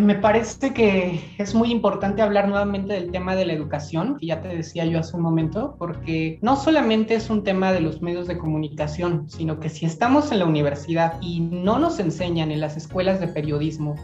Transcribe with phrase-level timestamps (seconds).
[0.00, 4.40] Me parece que es muy importante hablar nuevamente del tema de la educación, que ya
[4.40, 8.26] te decía yo hace un momento, porque no solamente es un tema de los medios
[8.26, 12.76] de comunicación, sino que si estamos en la universidad y no nos enseñan en las
[12.76, 13.96] escuelas de periodismo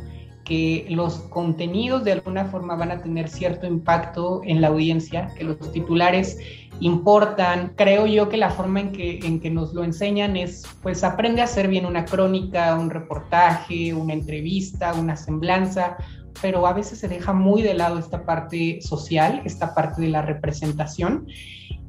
[0.45, 5.45] que los contenidos de alguna forma van a tener cierto impacto en la audiencia, que
[5.45, 6.39] los titulares
[6.81, 7.75] importan.
[7.77, 11.41] Creo yo que la forma en que, en que nos lo enseñan es, pues aprende
[11.41, 15.97] a hacer bien una crónica, un reportaje, una entrevista, una semblanza,
[16.41, 20.23] pero a veces se deja muy de lado esta parte social, esta parte de la
[20.23, 21.27] representación.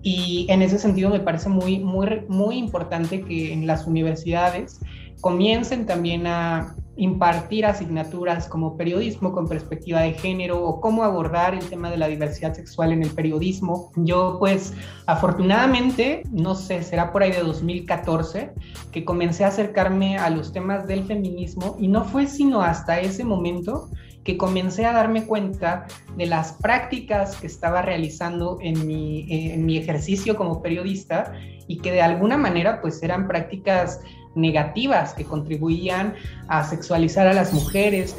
[0.04, 4.80] Y en ese sentido me parece muy, muy, muy importante que en las universidades
[5.22, 11.68] comiencen también a impartir asignaturas como periodismo con perspectiva de género o cómo abordar el
[11.68, 13.92] tema de la diversidad sexual en el periodismo.
[13.96, 14.74] Yo pues
[15.08, 18.52] afortunadamente, no sé, será por ahí de 2014
[18.92, 23.24] que comencé a acercarme a los temas del feminismo y no fue sino hasta ese
[23.24, 23.90] momento
[24.24, 29.78] que comencé a darme cuenta de las prácticas que estaba realizando en mi, en mi
[29.78, 31.34] ejercicio como periodista
[31.68, 34.02] y que de alguna manera pues eran prácticas
[34.36, 36.16] negativas que contribuían
[36.48, 38.16] a sexualizar a las mujeres.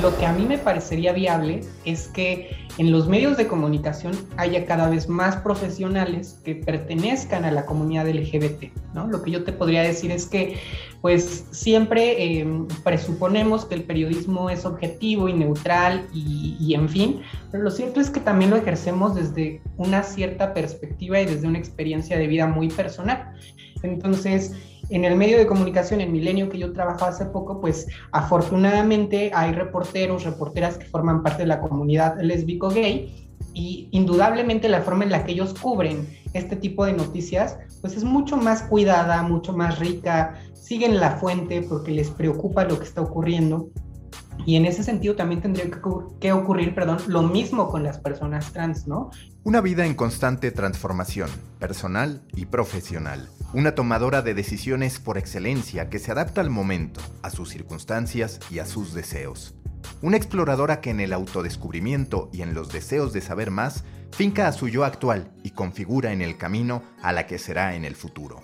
[0.00, 4.64] Lo que a mí me parecería viable es que en los medios de comunicación haya
[4.64, 9.06] cada vez más profesionales que pertenezcan a la comunidad LGBT, ¿no?
[9.08, 10.56] Lo que yo te podría decir es que,
[11.02, 17.20] pues, siempre em, presuponemos que el periodismo es objetivo y neutral y, y, en fin,
[17.50, 21.58] pero lo cierto es que también lo ejercemos desde una cierta perspectiva y desde una
[21.58, 23.34] experiencia de vida muy personal.
[23.82, 24.52] Entonces,
[24.92, 29.52] en el medio de comunicación, en Milenio, que yo trabajaba hace poco, pues afortunadamente hay
[29.52, 35.24] reporteros, reporteras que forman parte de la comunidad lésbico-gay y indudablemente la forma en la
[35.24, 40.38] que ellos cubren este tipo de noticias, pues es mucho más cuidada, mucho más rica,
[40.54, 43.68] siguen la fuente porque les preocupa lo que está ocurriendo.
[44.46, 45.70] Y en ese sentido también tendría
[46.20, 49.10] que ocurrir, perdón, lo mismo con las personas trans, ¿no?
[49.44, 53.28] Una vida en constante transformación, personal y profesional.
[53.54, 58.60] Una tomadora de decisiones por excelencia que se adapta al momento, a sus circunstancias y
[58.60, 59.54] a sus deseos.
[60.00, 64.52] Una exploradora que en el autodescubrimiento y en los deseos de saber más finca a
[64.52, 68.40] su yo actual y configura en el camino a la que será en el futuro.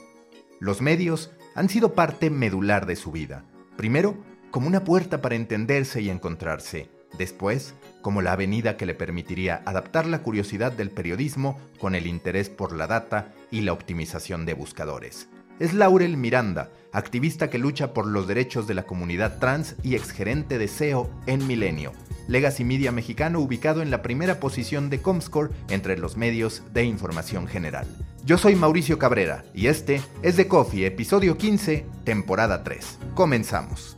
[0.61, 3.45] Los medios han sido parte medular de su vida.
[3.77, 4.17] Primero,
[4.51, 6.91] como una puerta para entenderse y encontrarse.
[7.17, 12.51] Después, como la avenida que le permitiría adaptar la curiosidad del periodismo con el interés
[12.51, 15.29] por la data y la optimización de buscadores.
[15.59, 20.57] Es Laurel Miranda, activista que lucha por los derechos de la comunidad trans y exgerente
[20.57, 21.93] de SEO en Milenio,
[22.29, 27.49] Legacy Media mexicano ubicado en la primera posición de Comscore entre los medios de información
[27.49, 27.89] general.
[28.25, 32.99] Yo soy Mauricio Cabrera y este es The Coffee, episodio 15, temporada 3.
[33.15, 33.98] Comenzamos.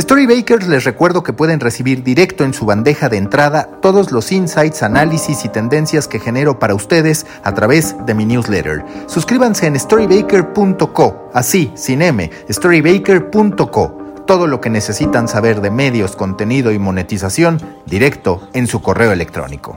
[0.00, 4.82] Storybakers les recuerdo que pueden recibir directo en su bandeja de entrada todos los insights,
[4.82, 8.82] análisis y tendencias que genero para ustedes a través de mi newsletter.
[9.06, 14.24] Suscríbanse en storybaker.co, así, sin M, storybaker.co.
[14.26, 19.76] Todo lo que necesitan saber de medios, contenido y monetización directo en su correo electrónico.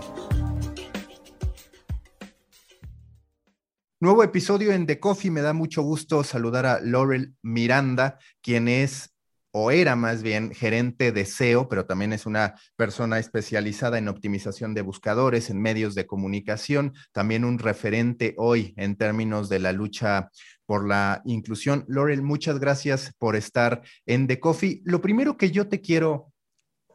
[4.00, 5.32] Nuevo episodio en The Coffee.
[5.32, 9.13] Me da mucho gusto saludar a Laurel Miranda, quien es
[9.56, 14.74] o era más bien gerente de SEO, pero también es una persona especializada en optimización
[14.74, 20.32] de buscadores, en medios de comunicación, también un referente hoy en términos de la lucha
[20.66, 21.86] por la inclusión.
[21.88, 24.82] Laurel, muchas gracias por estar en The Coffee.
[24.86, 26.34] Lo primero que yo te quiero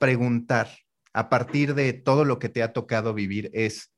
[0.01, 0.69] preguntar
[1.13, 3.93] a partir de todo lo que te ha tocado vivir es,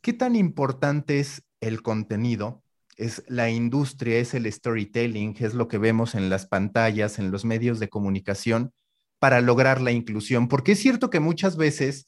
[0.00, 2.64] ¿qué tan importante es el contenido
[2.96, 7.44] es la industria, es el storytelling, es lo que vemos en las pantallas, en los
[7.44, 8.72] medios de comunicación,
[9.18, 10.48] para lograr la inclusión.
[10.48, 12.06] Porque es cierto que muchas veces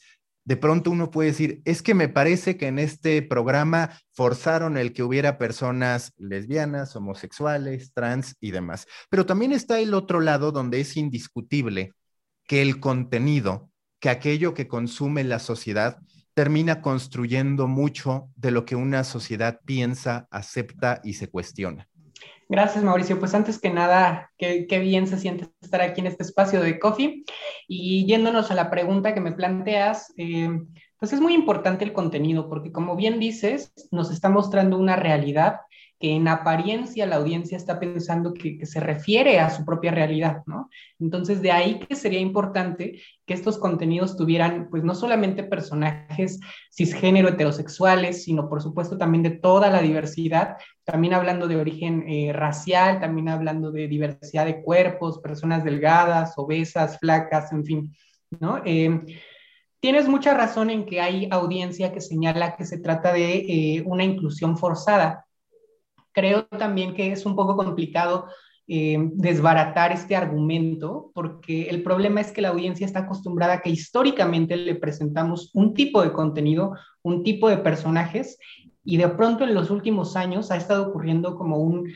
[0.48, 4.94] de pronto uno puede decir, es que me parece que en este programa forzaron el
[4.94, 8.86] que hubiera personas lesbianas, homosexuales, trans y demás.
[9.10, 11.92] Pero también está el otro lado donde es indiscutible
[12.46, 13.70] que el contenido,
[14.00, 15.98] que aquello que consume la sociedad,
[16.38, 21.88] termina construyendo mucho de lo que una sociedad piensa, acepta y se cuestiona.
[22.48, 23.18] Gracias, Mauricio.
[23.18, 27.24] Pues antes que nada, qué, bien se siente estar aquí en este espacio de Coffee.
[27.66, 30.48] Y yéndonos a la pregunta que me planteas, eh,
[31.00, 35.56] pues es muy importante el contenido, porque como bien dices, nos está mostrando una realidad
[35.98, 40.70] que en apariencia la audiencia está pensando que, se refiere a su propia realidad, ¿no?
[41.00, 46.38] Entonces, de ahí que sería importante que estos contenidos tuvieran, pues, no solamente personajes
[46.70, 52.32] cisgénero heterosexuales, sino, por supuesto, también de toda la diversidad, también hablando de origen eh,
[52.32, 57.96] racial, también hablando de diversidad de cuerpos, personas delgadas, obesas, flacas, en fin,
[58.38, 58.62] ¿no?
[58.64, 59.00] Eh,
[59.80, 64.04] tienes mucha razón en que hay audiencia que señala que se trata de eh, una
[64.04, 65.24] inclusión forzada
[66.18, 68.26] creo también que es un poco complicado
[68.66, 73.70] eh, desbaratar este argumento, porque el problema es que la audiencia está acostumbrada a que
[73.70, 78.36] históricamente le presentamos un tipo de contenido, un tipo de personajes,
[78.84, 81.94] y de pronto en los últimos años ha estado ocurriendo como un,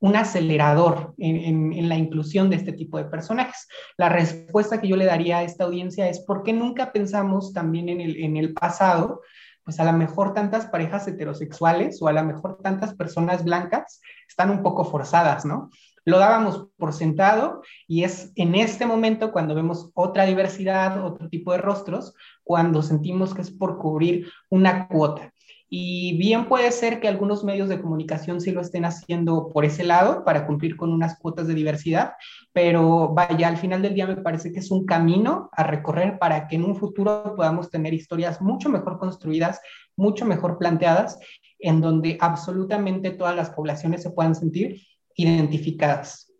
[0.00, 3.66] un acelerador en, en, la inclusión de este tipo de personajes.
[3.96, 7.88] La respuesta que yo le daría a esta audiencia es por qué nunca pensamos también
[7.88, 9.22] en el, en el pasado
[9.64, 14.50] pues a lo mejor tantas parejas heterosexuales o a lo mejor tantas personas blancas están
[14.50, 15.70] un poco forzadas, ¿no?
[16.06, 21.52] Lo dábamos por sentado y es en este momento cuando vemos otra diversidad, otro tipo
[21.52, 25.32] de rostros, cuando sentimos que es por cubrir una cuota.
[25.76, 29.82] Y bien puede ser que algunos medios de comunicación sí lo estén haciendo por ese
[29.82, 32.12] lado, para cumplir con unas cuotas de diversidad,
[32.52, 36.46] pero vaya, al final del día me parece que es un camino a recorrer para
[36.46, 39.60] que en un futuro podamos tener historias mucho mejor construidas,
[39.96, 41.18] mucho mejor planteadas,
[41.58, 44.80] en donde absolutamente todas las poblaciones se puedan sentir
[45.16, 46.32] identificadas.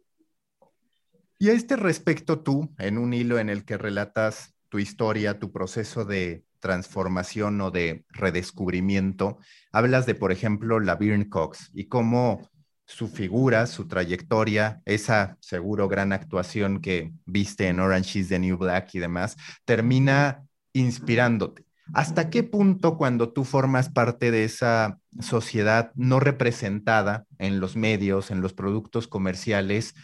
[1.40, 5.50] Y a este respecto, tú, en un hilo en el que relatas tu historia, tu
[5.50, 9.36] proceso de transformación o de redescubrimiento,
[9.70, 12.48] hablas de, por ejemplo, la Byrne Cox y cómo
[12.86, 18.56] su figura, su trayectoria, esa seguro gran actuación que viste en Orange is the New
[18.56, 21.66] Black y demás, termina inspirándote.
[21.92, 28.30] ¿Hasta qué punto cuando tú formas parte de esa sociedad no representada en los medios,
[28.30, 29.94] en los productos comerciales,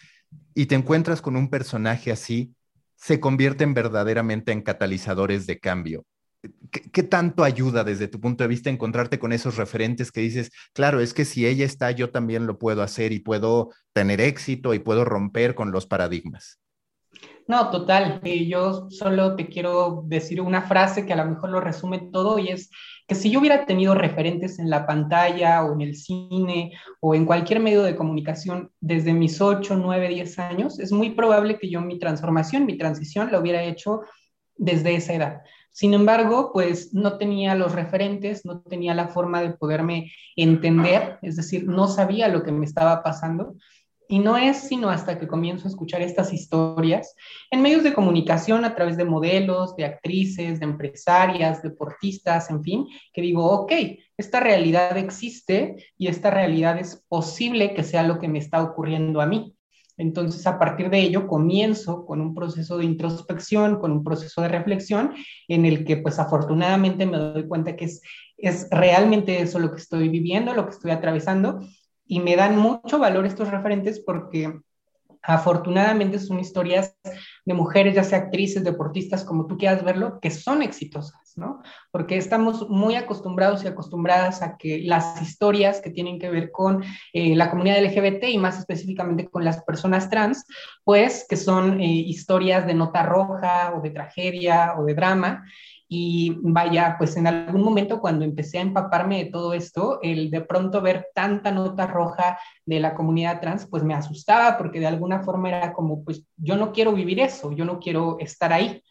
[0.54, 2.54] y te encuentras con un personaje así,
[2.96, 6.04] se convierten verdaderamente en catalizadores de cambio?
[6.70, 11.00] ¿Qué, tanto ayuda desde tu punto de vista encontrarte con esos referentes que dices, claro,
[11.00, 14.78] es que si ella está, yo también lo puedo hacer y puedo tener éxito y
[14.78, 16.60] puedo romper con los paradigmas?
[17.46, 18.20] No, total.
[18.22, 22.38] Eh, yo solo te quiero decir una frase que a lo mejor lo resume todo
[22.38, 22.70] y es
[23.08, 27.26] que si yo hubiera tenido referentes en la pantalla o en el cine o en
[27.26, 31.80] cualquier medio de comunicación desde mis 8, 9, 10 años, es muy probable que yo
[31.80, 34.02] mi transformación, mi transición la hubiera hecho
[34.56, 35.40] desde esa edad.
[35.72, 41.36] Sin embargo, pues no tenía los referentes, no tenía la forma de poderme entender, es
[41.36, 43.54] decir, no sabía lo que me estaba pasando.
[44.08, 47.14] Y no es sino hasta que comienzo a escuchar estas historias
[47.48, 52.86] en medios de comunicación a través de modelos, de actrices, de empresarias, deportistas, en fin,
[53.12, 53.72] que digo, ok,
[54.16, 59.20] esta realidad existe y esta realidad es posible que sea lo que me está ocurriendo
[59.20, 59.54] a mí.
[60.00, 64.48] Entonces, a partir de ello, comienzo con un proceso de introspección, con un proceso de
[64.48, 65.12] reflexión,
[65.46, 68.00] en el que, pues, afortunadamente me doy cuenta que es,
[68.38, 71.60] es realmente eso lo que estoy viviendo, lo que estoy atravesando,
[72.06, 74.58] y me dan mucho valor estos referentes porque
[75.22, 76.96] afortunadamente son historias
[77.50, 81.62] de mujeres, ya sea actrices, deportistas, como tú quieras verlo, que son exitosas, ¿no?
[81.90, 86.84] Porque estamos muy acostumbrados y acostumbradas a que las historias que tienen que ver con
[87.12, 90.46] eh, la comunidad LGBT y más específicamente con las personas trans,
[90.84, 95.44] pues que son eh, historias de nota roja o de tragedia o de drama,
[95.92, 100.40] y vaya, pues en algún momento cuando empecé a empaparme de todo esto, el de
[100.40, 105.24] pronto ver tanta nota roja de la comunidad trans, pues me asustaba porque de alguna
[105.24, 108.84] forma era como, pues yo no quiero vivir eso, yo no quiero estar ahí.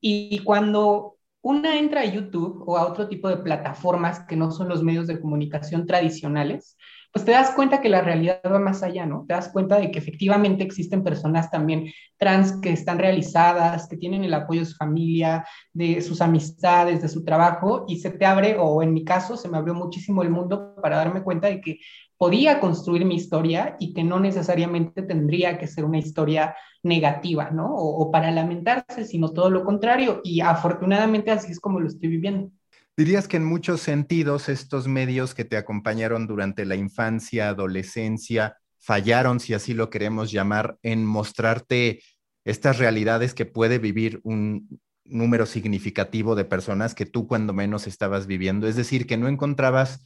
[0.00, 4.68] Y cuando una entra a YouTube o a otro tipo de plataformas que no son
[4.68, 6.75] los medios de comunicación tradicionales,
[7.16, 9.24] pues te das cuenta que la realidad va más allá, ¿no?
[9.26, 14.22] Te das cuenta de que efectivamente existen personas también trans que están realizadas, que tienen
[14.22, 15.42] el apoyo de su familia,
[15.72, 19.48] de sus amistades, de su trabajo, y se te abre, o en mi caso, se
[19.48, 21.78] me abrió muchísimo el mundo para darme cuenta de que
[22.18, 27.74] podía construir mi historia y que no necesariamente tendría que ser una historia negativa, ¿no?
[27.74, 30.20] O, para lamentarse, sino todo lo contrario.
[30.22, 32.50] Y afortunadamente así es como lo estoy viviendo.
[32.96, 39.38] Dirías que en muchos sentidos estos medios que te acompañaron durante la infancia, adolescencia, fallaron,
[39.38, 42.02] si así lo queremos llamar, en mostrarte
[42.44, 48.26] estas realidades que puede vivir un número significativo de personas que tú cuando menos estabas
[48.26, 48.66] viviendo.
[48.66, 50.02] Es decir, que no encontrabas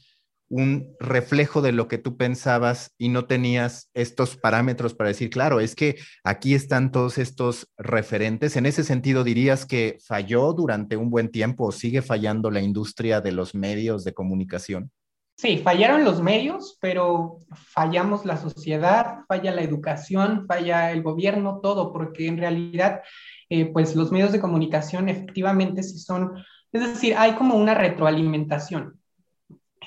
[0.51, 5.61] un reflejo de lo que tú pensabas y no tenías estos parámetros para decir, claro,
[5.61, 8.57] es que aquí están todos estos referentes.
[8.57, 13.21] En ese sentido, dirías que falló durante un buen tiempo o sigue fallando la industria
[13.21, 14.91] de los medios de comunicación.
[15.37, 21.93] Sí, fallaron los medios, pero fallamos la sociedad, falla la educación, falla el gobierno, todo,
[21.93, 23.01] porque en realidad,
[23.49, 26.33] eh, pues los medios de comunicación efectivamente sí son,
[26.73, 29.00] es decir, hay como una retroalimentación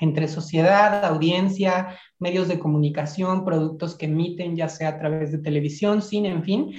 [0.01, 6.01] entre sociedad, audiencia, medios de comunicación, productos que emiten, ya sea a través de televisión,
[6.01, 6.73] cine, en fin.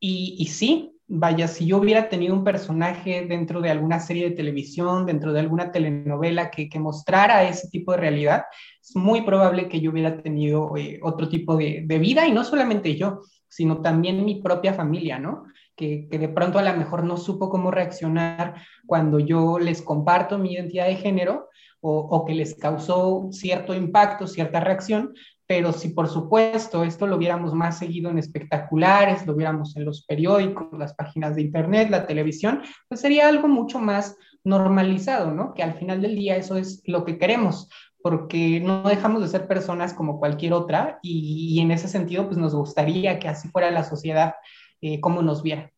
[0.00, 4.36] Y, y sí, vaya, si yo hubiera tenido un personaje dentro de alguna serie de
[4.36, 8.44] televisión, dentro de alguna telenovela que, mostrara ese tipo de realidad,
[8.80, 12.44] es muy probable que yo hubiera tenido eh, otro tipo de, de, vida y no
[12.44, 15.44] solamente yo, sino también mi propia familia, ¿no?
[15.76, 18.54] Que, que, de pronto a lo mejor no supo cómo reaccionar
[18.86, 21.48] cuando yo les comparto mi identidad de género
[21.88, 25.14] o, que les causó cierto impacto, cierta reacción,
[25.46, 30.04] pero si por supuesto esto lo viéramos más seguido en espectaculares, lo viéramos en los
[30.04, 35.54] periódicos, las páginas de internet, la televisión, pues sería algo mucho más normalizado, ¿no?
[35.54, 37.68] Que al final del día eso es lo que queremos,
[38.02, 42.38] porque no dejamos de ser personas como cualquier otra y, y en ese sentido pues
[42.38, 44.34] nos gustaría que así fuera la sociedad
[44.80, 45.72] eh, como nos viera.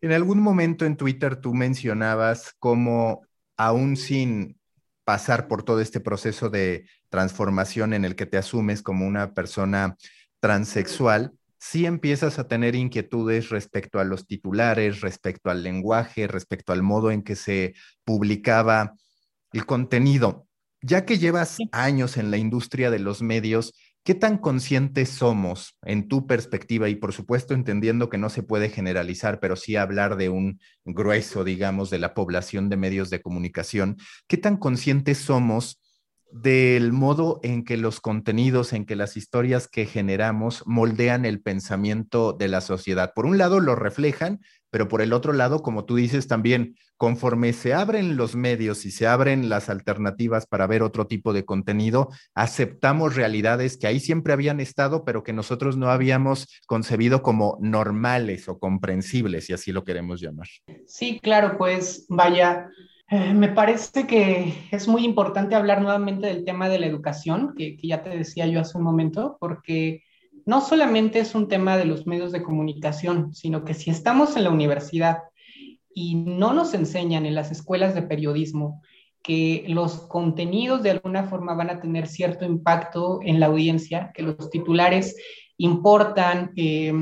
[0.00, 3.22] En algún momento en Twitter tú mencionabas cómo
[3.56, 4.58] aún sin
[5.06, 9.96] pasar por todo este proceso de transformación en el que te asumes como una persona
[10.40, 16.82] transexual, sí empiezas a tener inquietudes respecto a los titulares, respecto al lenguaje, respecto al
[16.82, 18.94] modo en que se publicaba
[19.52, 20.48] el contenido.
[20.82, 23.74] Ya que llevas años en la industria de los medios,
[24.06, 28.68] ¿Qué tan conscientes somos en tu perspectiva y por supuesto entendiendo que no se puede
[28.68, 33.96] generalizar, pero sí hablar de un grueso, digamos, de la población de medios de comunicación?
[34.28, 35.80] ¿Qué tan conscientes somos
[36.30, 42.32] del modo en que los contenidos, en que las historias que generamos moldean el pensamiento
[42.32, 43.12] de la sociedad?
[43.14, 44.40] Por un lado lo reflejan,
[44.70, 48.90] pero por el otro lado, como tú dices también, conforme se abren los medios y
[48.90, 54.32] se abren las alternativas para ver otro tipo de contenido, aceptamos realidades que ahí siempre
[54.32, 59.84] habían estado, pero que nosotros no habíamos concebido como normales o comprensibles, si así lo
[59.84, 60.48] queremos llamar.
[60.86, 62.68] Sí, claro, pues vaya.
[63.08, 67.76] Eh, me parece que es muy importante hablar nuevamente del tema de la educación, que,
[67.80, 70.02] ya te decía yo hace un momento, porque
[70.44, 74.44] no solamente es un tema de los medios de comunicación, sino que si estamos en
[74.44, 75.18] la universidad
[75.94, 78.82] y no nos enseñan en las escuelas de periodismo
[79.22, 84.22] que los contenidos de alguna forma van a tener cierto impacto en la audiencia, que
[84.22, 85.16] los titulares
[85.58, 86.52] importan.
[86.56, 86.92] Eh,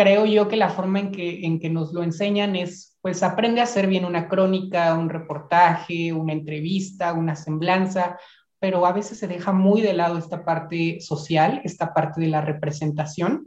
[0.00, 3.60] creo yo que la forma en que, en que nos lo enseñan es, pues aprende
[3.60, 8.18] a hacer bien una crónica, un reportaje, una entrevista, una semblanza,
[8.58, 12.40] pero a veces se deja muy de lado esta parte social, esta parte de la
[12.40, 13.44] representación.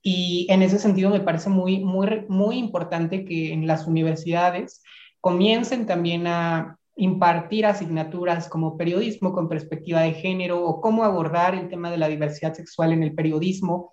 [0.00, 4.82] Y en ese sentido me parece muy, muy, muy importante que en las universidades
[5.20, 11.68] comiencen también a impartir asignaturas como periodismo con perspectiva de género o cómo abordar el
[11.68, 13.92] tema de la diversidad sexual en el periodismo.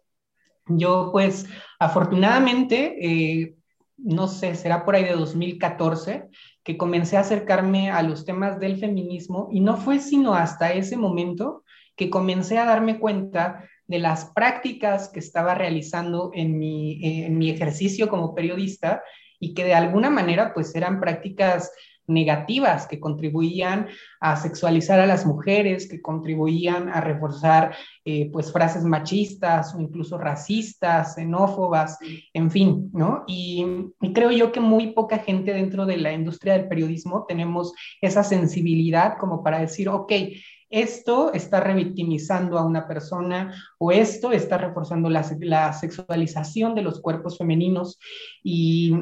[0.70, 1.48] Yo pues
[1.80, 3.56] afortunadamente, eh,
[3.98, 6.30] no sé, será por ahí de 2014
[6.64, 10.98] que comencé a acercarme a los temas del feminismo y no fue sino hasta ese
[10.98, 11.64] momento
[11.96, 17.50] que comencé a darme cuenta de las prácticas que estaba realizando en mi, en mi
[17.50, 19.02] ejercicio como periodista
[19.40, 21.72] y que de alguna manera pues eran prácticas
[22.10, 23.88] negativas que contribuían
[24.20, 30.18] a sexualizar a las mujeres, que contribuían a reforzar eh, pues frases machistas o incluso
[30.18, 31.98] racistas, xenófobas,
[32.34, 33.24] en fin, ¿no?
[33.28, 33.66] Y,
[34.14, 39.18] creo yo que muy poca gente dentro de la industria del periodismo tenemos esa sensibilidad
[39.18, 40.12] como para decir, ok,
[40.70, 47.02] esto está revictimizando a una persona o esto está reforzando la, la sexualización de los
[47.02, 48.00] cuerpos femeninos
[48.44, 48.94] y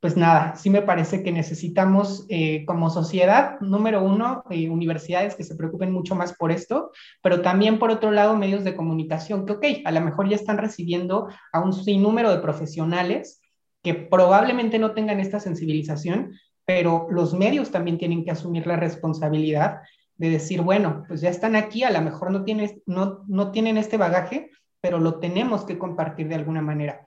[0.00, 5.44] pues nada, sí me parece que necesitamos eh, como sociedad, número uno, eh, universidades que
[5.44, 6.90] se preocupen mucho más por esto,
[7.22, 10.56] pero también por otro lado medios de comunicación que, ok, a lo mejor ya están
[10.56, 13.42] recibiendo a un sinnúmero de profesionales
[13.82, 16.32] que probablemente no tengan esta sensibilización,
[16.64, 19.80] pero los medios también tienen que asumir la responsabilidad
[20.16, 23.76] de decir, bueno, pues ya están aquí, a lo mejor no, tienes, no, no tienen
[23.76, 27.06] este bagaje, pero lo tenemos que compartir de alguna manera.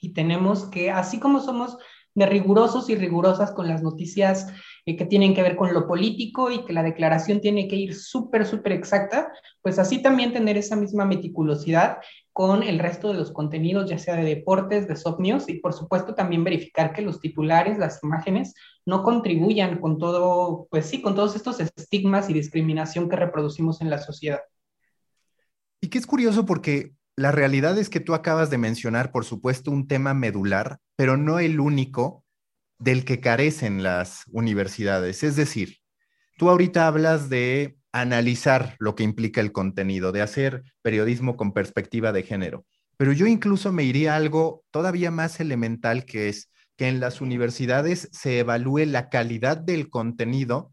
[0.00, 1.78] Y tenemos que, así como somos
[2.14, 4.48] de rigurosos y rigurosas con las noticias
[4.84, 7.94] eh, que tienen que ver con lo político y que la declaración tiene que ir
[7.94, 11.98] súper, súper exacta, pues así también tener esa misma meticulosidad
[12.32, 15.72] con el resto de los contenidos, ya sea de deportes, de soft news, y por
[15.74, 18.54] supuesto también verificar que los titulares, las imágenes,
[18.86, 23.90] no contribuyan con todo, pues sí, con todos estos estigmas y discriminación que reproducimos en
[23.90, 24.40] la sociedad.
[25.80, 29.70] Y que es curioso porque la realidad es que tú acabas de mencionar, por supuesto,
[29.70, 32.24] un tema medular, pero no el único
[32.78, 35.22] del que carecen las universidades.
[35.22, 35.82] Es decir,
[36.42, 42.10] Tú ahorita hablas de analizar lo que implica el contenido, de hacer periodismo con perspectiva
[42.10, 42.66] de género.
[42.96, 47.20] Pero yo incluso me iría a algo todavía más elemental que es que en las
[47.20, 50.71] universidades se evalúe la calidad del contenido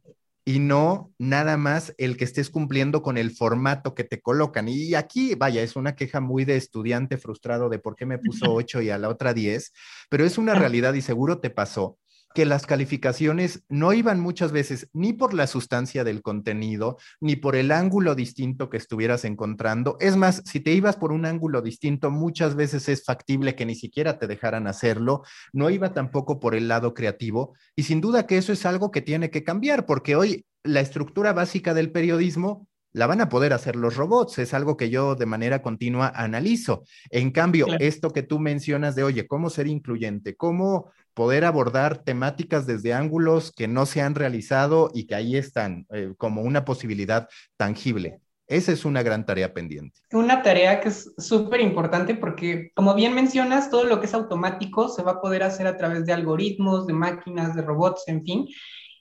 [0.49, 4.67] y no nada más el que estés cumpliendo con el formato que te colocan.
[4.67, 8.51] Y aquí, vaya, es una queja muy de estudiante frustrado de por qué me puso
[8.51, 9.73] 8 y a la otra 10,
[10.09, 11.99] pero es una realidad y seguro te pasó
[12.33, 17.55] que las calificaciones no iban muchas veces ni por la sustancia del contenido, ni por
[17.55, 19.97] el ángulo distinto que estuvieras encontrando.
[19.99, 23.75] Es más, si te ibas por un ángulo distinto, muchas veces es factible que ni
[23.75, 25.23] siquiera te dejaran hacerlo.
[25.53, 27.55] No iba tampoco por el lado creativo.
[27.75, 31.33] Y sin duda que eso es algo que tiene que cambiar, porque hoy la estructura
[31.33, 35.25] básica del periodismo la van a poder hacer los robots, es algo que yo de
[35.25, 36.83] manera continua analizo.
[37.11, 40.35] En cambio, esto que tú mencionas de, oye, ¿cómo ser incluyente?
[40.35, 45.85] ¿Cómo poder abordar temáticas desde ángulos que no se han realizado y que ahí están
[45.89, 48.21] eh, como una posibilidad tangible?
[48.47, 49.99] Esa es una gran tarea pendiente.
[50.13, 54.87] Una tarea que es súper importante porque, como bien mencionas, todo lo que es automático
[54.87, 58.47] se va a poder hacer a través de algoritmos, de máquinas, de robots, en fin.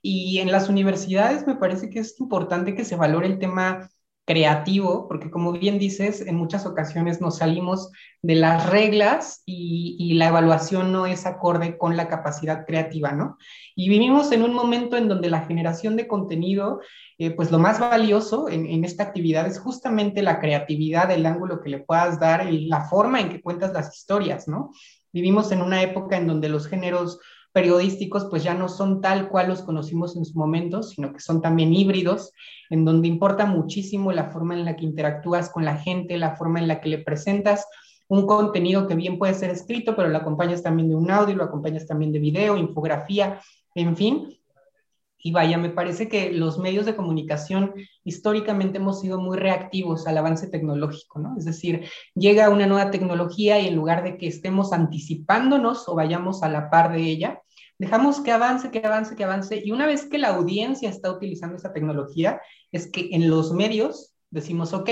[0.03, 3.89] Y en las universidades me parece que es importante que se valore el tema
[4.29, 10.29] creativo, porque como bien dices, en muchas ocasiones nos salimos de las reglas y, la
[10.29, 13.39] evaluación no es acorde con la capacidad creativa, ¿no?
[13.75, 16.81] Y vivimos en un momento en donde la generación de contenido,
[17.17, 21.71] eh, pues lo más valioso en, esta actividad es justamente la creatividad, el ángulo que
[21.71, 24.73] le puedas dar, la forma en que cuentas las historias, ¿no?
[25.11, 27.19] Vivimos en una época en donde los géneros
[27.53, 31.41] periodísticos pues ya no son tal cual los conocimos en su momento, sino que son
[31.41, 32.33] también híbridos,
[32.71, 36.61] en donde importa muchísimo la forma en la que interactúas con la gente, la forma
[36.61, 37.67] en la que le presentas
[38.09, 41.45] un contenido que bien puede ser escrito, pero lo acompañas también de un audio, lo
[41.45, 43.41] acompañas también de video, infografía,
[43.75, 44.35] en fin.
[45.21, 47.75] Y vaya, me parece que los medios de comunicación
[48.05, 51.37] históricamente hemos sido muy reactivos al avance tecnológico, ¿no?
[51.37, 56.43] Es decir, llega una nueva tecnología y en lugar de que estemos anticipándonos o vayamos
[56.43, 57.43] a la par de ella,
[57.79, 59.63] dejamos que avance, que avance, que avance.
[59.65, 62.41] Y una vez que la audiencia está utilizando esa tecnología,
[62.73, 64.91] es que en los medios decimos, ok,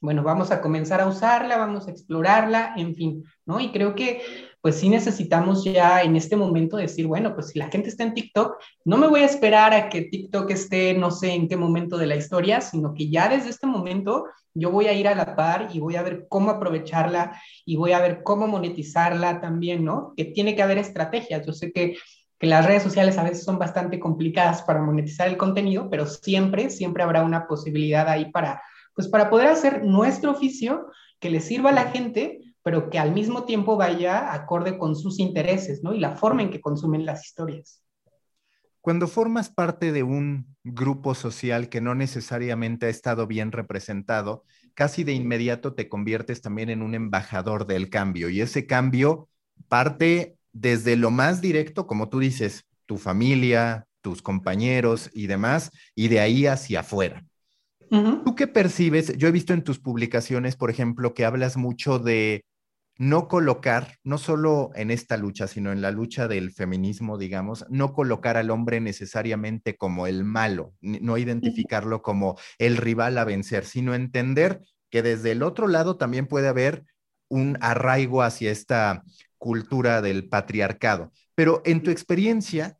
[0.00, 3.58] bueno, vamos a comenzar a usarla, vamos a explorarla, en fin, ¿no?
[3.58, 4.22] Y creo que
[4.60, 8.14] pues sí necesitamos ya en este momento decir, bueno, pues si la gente está en
[8.14, 11.96] TikTok, no me voy a esperar a que TikTok esté no sé en qué momento
[11.96, 15.36] de la historia, sino que ya desde este momento yo voy a ir a la
[15.36, 20.12] par y voy a ver cómo aprovecharla y voy a ver cómo monetizarla también, ¿no?
[20.16, 21.46] Que tiene que haber estrategias.
[21.46, 21.96] Yo sé que
[22.38, 26.70] que las redes sociales a veces son bastante complicadas para monetizar el contenido, pero siempre,
[26.70, 28.62] siempre habrá una posibilidad ahí para,
[28.94, 30.86] pues para poder hacer nuestro oficio
[31.18, 35.18] que le sirva a la gente, pero que al mismo tiempo vaya acorde con sus
[35.18, 35.92] intereses, ¿no?
[35.94, 37.82] Y la forma en que consumen las historias.
[38.80, 45.02] Cuando formas parte de un grupo social que no necesariamente ha estado bien representado, casi
[45.02, 49.28] de inmediato te conviertes también en un embajador del cambio y ese cambio
[49.68, 56.08] parte desde lo más directo, como tú dices, tu familia, tus compañeros y demás, y
[56.08, 57.24] de ahí hacia afuera.
[57.90, 59.16] ¿Tú qué percibes?
[59.16, 62.44] Yo he visto en tus publicaciones, por ejemplo, que hablas mucho de
[62.98, 67.94] no colocar, no solo en esta lucha, sino en la lucha del feminismo, digamos, no
[67.94, 73.94] colocar al hombre necesariamente como el malo, no identificarlo como el rival a vencer, sino
[73.94, 76.84] entender que desde el otro lado también puede haber
[77.28, 79.04] un arraigo hacia esta
[79.38, 81.12] cultura del patriarcado.
[81.34, 82.78] Pero en tu experiencia,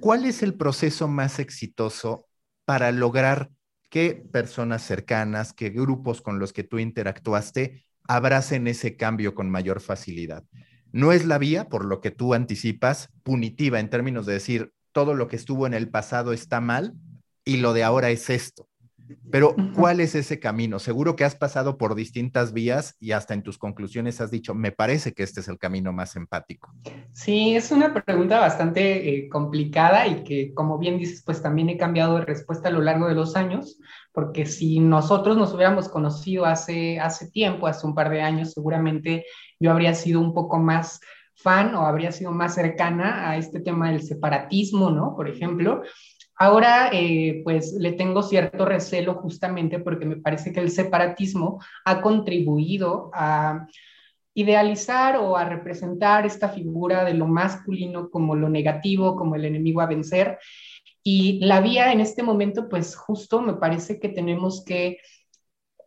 [0.00, 2.26] ¿cuál es el proceso más exitoso
[2.64, 3.50] para lograr
[3.90, 9.80] que personas cercanas, que grupos con los que tú interactuaste abracen ese cambio con mayor
[9.80, 10.44] facilidad?
[10.92, 15.14] No es la vía, por lo que tú anticipas, punitiva en términos de decir todo
[15.14, 16.94] lo que estuvo en el pasado está mal
[17.44, 18.69] y lo de ahora es esto.
[19.30, 20.78] Pero, ¿cuál es ese camino?
[20.78, 24.72] Seguro que has pasado por distintas vías y hasta en tus conclusiones has dicho, me
[24.72, 26.72] parece que este es el camino más empático.
[27.12, 31.76] Sí, es una pregunta bastante eh, complicada y que, como bien dices, pues también he
[31.76, 33.78] cambiado de respuesta a lo largo de los años,
[34.12, 39.24] porque si nosotros nos hubiéramos conocido hace, hace tiempo, hace un par de años, seguramente
[39.58, 41.00] yo habría sido un poco más
[41.34, 45.14] fan o habría sido más cercana a este tema del separatismo, ¿no?
[45.16, 45.82] Por ejemplo,
[46.42, 52.00] Ahora, eh, pues le tengo cierto recelo justamente porque me parece que el separatismo ha
[52.00, 53.66] contribuido a
[54.32, 59.82] idealizar o a representar esta figura de lo masculino como lo negativo, como el enemigo
[59.82, 60.38] a vencer.
[61.02, 64.96] Y la vía en este momento, pues justo me parece que tenemos que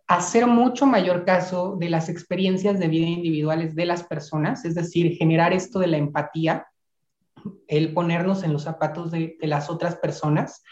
[0.07, 5.17] hacer mucho mayor caso de las experiencias de vida individuales de las personas, es decir,
[5.17, 6.67] generar esto de la empatía,
[7.67, 10.63] el ponernos en los zapatos de, las otras personas.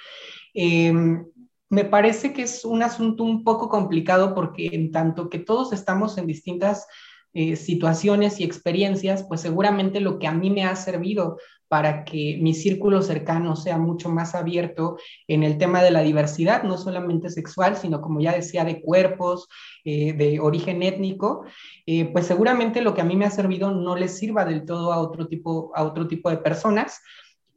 [0.53, 1.25] Em,
[1.69, 6.17] me parece que es un asunto un poco complicado porque en tanto que todos estamos
[6.17, 6.85] en distintas
[7.33, 11.37] eh, situaciones y experiencias, pues seguramente lo que a mí me ha servido
[11.71, 16.63] para que mi círculo cercano sea mucho más abierto en el tema de la diversidad,
[16.63, 19.47] no solamente sexual, sino como ya decía, de cuerpos,
[19.85, 21.45] eh, de origen étnico,
[21.85, 24.91] eh, pues seguramente lo que a mí me ha servido no les sirva del todo
[24.91, 26.99] a otro tipo, a otro tipo de personas.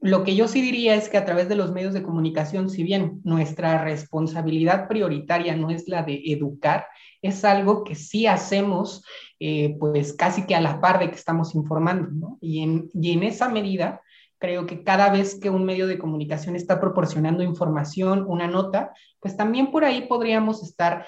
[0.00, 2.84] Lo que yo sí diría es que a través de los medios de comunicación, si
[2.84, 6.86] bien nuestra responsabilidad prioritaria no es la de educar,
[7.20, 9.02] es algo que sí hacemos
[9.40, 12.38] eh, pues casi que a la par de que estamos informando, ¿no?
[12.40, 14.00] Y en, y en esa medida,
[14.44, 19.38] creo que cada vez que un medio de comunicación está proporcionando información, una nota, pues
[19.38, 21.06] también por ahí podríamos estar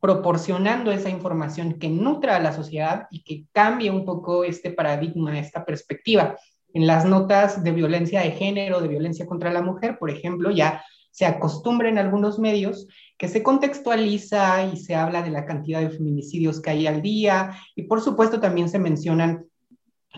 [0.00, 5.36] proporcionando esa información que nutra a la sociedad y que cambie un poco este paradigma,
[5.36, 6.36] esta perspectiva.
[6.72, 10.84] En las notas de violencia de género, de violencia contra la mujer, por ejemplo, ya
[11.10, 12.86] se acostumbra en algunos medios
[13.18, 17.50] que se contextualiza y se habla de la cantidad de feminicidios que hay al día
[17.74, 19.49] y por supuesto también se mencionan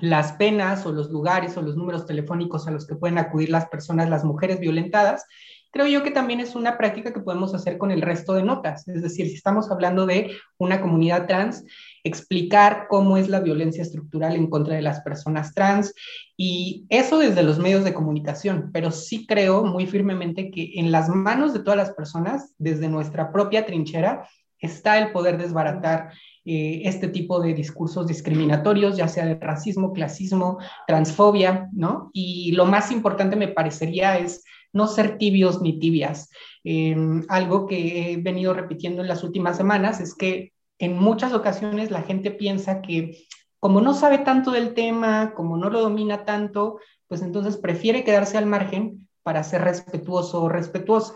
[0.01, 3.67] las penas o los lugares o los números telefónicos a los que pueden acudir las
[3.67, 5.27] personas, las mujeres violentadas.
[5.71, 8.87] Creo yo que también es una práctica que podemos hacer con el resto de notas,
[8.89, 11.65] es decir, si estamos hablando de una comunidad trans,
[12.05, 15.95] explicar cómo es la violencia estructural en contra de las personas trans
[16.37, 21.09] y eso desde los medios de comunicación, pero sí creo muy firmemente que en las
[21.09, 24.29] manos de todas las personas, desde nuestra propia trinchera,
[24.59, 26.13] está el poder desbaratar
[26.45, 32.11] eh, este tipo de discursos discriminatorios, ya sea de racismo, clasismo, transfobia, ¿no?
[32.13, 36.31] Y lo más importante me parecería es no ser tibios ni tibias.
[36.65, 36.97] Eh,
[37.29, 42.03] algo que he venido repitiendo en las últimas semanas es que en muchas ocasiones la
[42.03, 43.27] gente piensa que
[43.61, 48.37] como no sabe tanto del tema, como no lo domina tanto, pues entonces prefiere quedarse
[48.37, 51.15] al margen para ser respetuoso o respetuosa.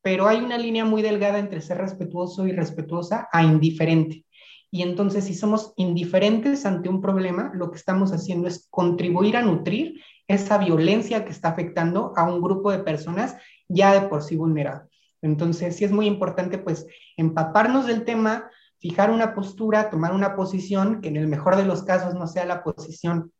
[0.00, 4.24] Pero hay una línea muy delgada entre ser respetuoso y respetuosa a indiferente.
[4.70, 9.42] Y entonces, si somos indiferentes ante un problema, lo que estamos haciendo es contribuir a
[9.42, 13.36] nutrir esa violencia que está afectando a un grupo de personas
[13.68, 14.88] ya de por sí vulnerables.
[15.22, 21.00] Entonces, sí es muy importante, pues, empaparnos del tema, fijar una postura, tomar una posición
[21.00, 23.32] que en el mejor de los casos no sea la posición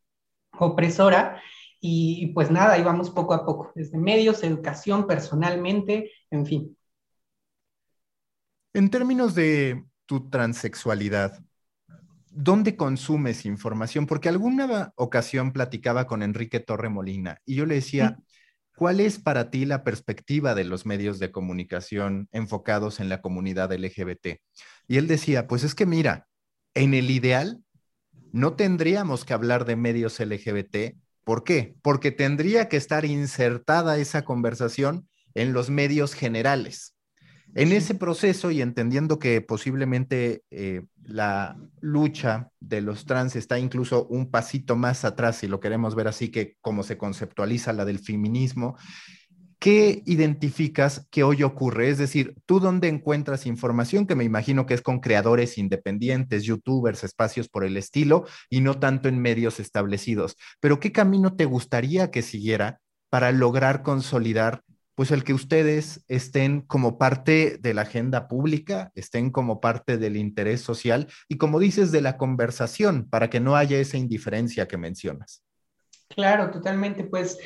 [0.58, 1.40] opresora.
[1.80, 6.76] Y, pues nada, ahí vamos poco a poco, desde medios, educación, personalmente, en fin.
[8.74, 11.40] En términos de tu transexualidad,
[12.32, 14.08] ¿dónde consumes información?
[14.08, 18.18] Porque alguna ocasión platicaba con Enrique Torremolina y yo le decía,
[18.74, 23.72] ¿cuál es para ti la perspectiva de los medios de comunicación enfocados en la comunidad
[23.72, 24.40] LGBT?
[24.88, 26.26] Y él decía, pues es que mira,
[26.74, 27.62] en el ideal
[28.32, 30.96] no tendríamos que hablar de medios LGBT.
[31.22, 31.76] ¿Por qué?
[31.82, 36.96] Porque tendría que estar insertada esa conversación en los medios generales.
[37.54, 44.06] En ese proceso y entendiendo que posiblemente eh, la lucha de los trans está incluso
[44.06, 47.98] un pasito más atrás, si lo queremos ver así, que como se conceptualiza la del
[47.98, 48.76] feminismo,
[49.58, 51.90] ¿qué identificas que hoy ocurre?
[51.90, 57.02] Es decir, ¿tú dónde encuentras información que me imagino que es con creadores independientes, youtubers,
[57.02, 60.36] espacios por el estilo y no tanto en medios establecidos?
[60.60, 64.62] Pero ¿qué camino te gustaría que siguiera para lograr consolidar
[65.00, 70.18] pues el que ustedes estén como parte de la agenda pública, estén como parte del
[70.18, 74.76] interés social y como dices, de la conversación, para que no haya esa indiferencia que
[74.76, 75.42] mencionas.
[76.10, 77.04] Claro, totalmente.
[77.04, 77.38] Pues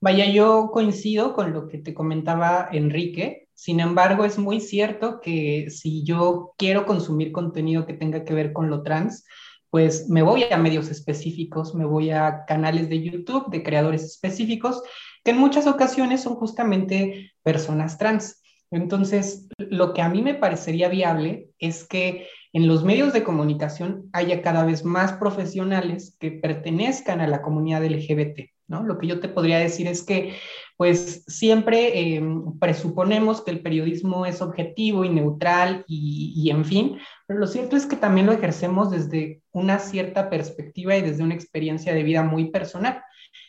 [0.00, 3.48] Vaya, yo coincido con lo que te comentaba Enrique.
[3.52, 8.52] Sin embargo, es muy cierto que si yo quiero consumir contenido que tenga que ver
[8.52, 9.24] con lo trans,
[9.70, 14.82] pues me voy a medios específicos, me voy a canales de YouTube de creadores específicos,
[15.24, 18.42] que en muchas ocasiones son justamente personas trans.
[18.70, 24.08] Entonces, lo que a mí me parecería viable es que en los medios de comunicación
[24.12, 28.52] haya cada vez más profesionales que pertenezcan a la comunidad LGBT.
[28.80, 30.34] Lo que yo te podría decir es que,
[30.76, 37.38] pues, siempre em, presuponemos que el periodismo es objetivo y neutral y, en fin, pero
[37.38, 41.92] lo cierto es que también lo ejercemos desde una cierta perspectiva y desde una experiencia
[41.92, 43.02] de vida muy personal.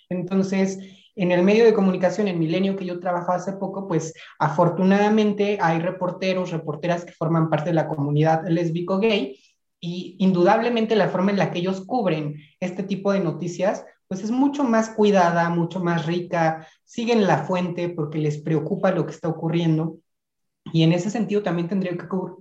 [0.09, 0.79] Entonces,
[1.15, 5.79] en el medio de comunicación, en Milenio, que yo trabajaba hace poco, pues afortunadamente hay
[5.79, 9.39] reporteros, reporteras que forman parte de la comunidad lésbico-gay
[9.79, 14.31] y indudablemente la forma en la que ellos cubren este tipo de noticias pues es
[14.31, 19.27] mucho más cuidada, mucho más rica, siguen la fuente porque les preocupa lo que está
[19.27, 19.97] ocurriendo.
[20.71, 21.97] Y en ese sentido también tendría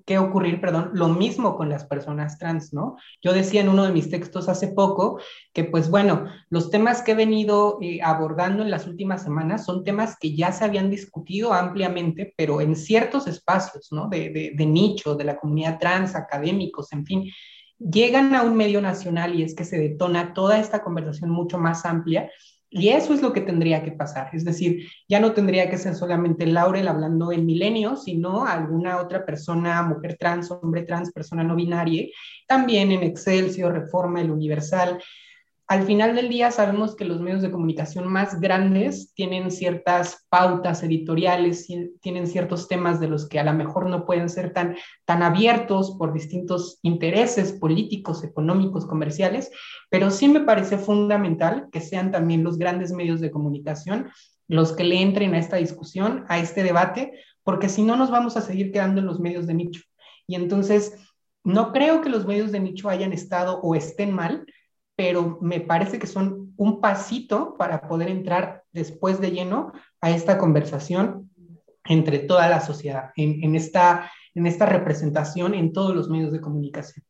[0.06, 2.96] que, ocurrir, perdón, lo mismo con las personas trans, ¿no?
[3.20, 5.18] Yo decía en uno de mis textos hace poco
[5.52, 9.82] que, pues bueno, los temas que he venido eh, abordando en las últimas semanas son
[9.82, 14.08] temas que ya se habían discutido ampliamente, pero en ciertos espacios, ¿no?
[14.08, 17.30] De, nicho, de la comunidad trans, académicos, en fin,
[17.78, 21.84] llegan a un medio nacional y es que se detona toda esta conversación mucho más
[21.84, 22.30] amplia
[22.74, 24.30] y eso es lo que tendría que pasar.
[24.32, 29.26] Es decir, ya no tendría que ser solamente Laurel hablando en milenio, sino alguna otra
[29.26, 32.06] persona, mujer trans, hombre trans, persona no binaria,
[32.48, 34.98] también en Excelsior, Reforma, El Universal
[35.72, 40.82] al final del día sabemos que los medios de comunicación más grandes tienen ciertas pautas
[40.82, 41.66] editoriales,
[42.02, 45.96] tienen ciertos temas de los que a lo mejor no pueden ser tan, tan abiertos
[45.98, 49.50] por distintos intereses políticos, económicos, comerciales,
[49.88, 54.10] pero sí me parece fundamental que sean también los grandes medios de comunicación
[54.48, 58.36] los que le entren a esta discusión, a este debate, porque si no nos vamos
[58.36, 59.80] a seguir quedando en los medios de nicho.
[60.26, 60.92] Y entonces,
[61.44, 64.44] no creo que los medios de nicho hayan estado o estén mal,
[64.96, 70.38] pero me parece que son un pasito para poder entrar después de lleno a esta
[70.38, 71.30] conversación
[71.84, 77.04] entre toda la sociedad, en, esta, en esta representación en todos los medios de comunicación.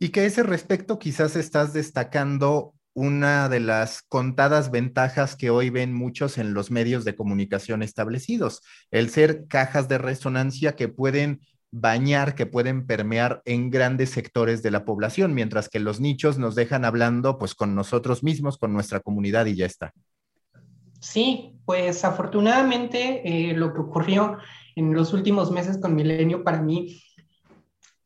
[0.00, 5.70] Y que a ese respecto quizás estás destacando una de las contadas ventajas que hoy
[5.70, 11.40] ven muchos en los medios de comunicación establecidos, el ser cajas de resonancia que pueden
[11.70, 16.54] bañar, que pueden permear en grandes sectores de la población, mientras que los nichos nos
[16.54, 19.92] dejan hablando pues con nosotros mismos, con nuestra comunidad y ya está.
[21.00, 24.38] Sí, pues afortunadamente eh, lo que ocurrió
[24.74, 27.02] en los últimos meses con Milenio para mí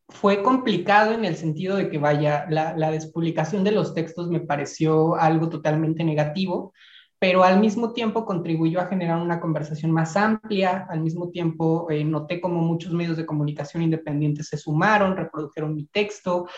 [0.09, 4.41] fue complicado en el sentido de que, vaya, la, la despublicación de los textos me
[4.41, 6.75] pareció algo totalmente negativo,
[7.23, 12.03] pero al mismo tiempo contribuyó a generar una conversación más amplia, al mismo tiempo eh,
[12.03, 16.49] noté como muchos medios de comunicación independientes se sumaron, reprodujeron mi texto,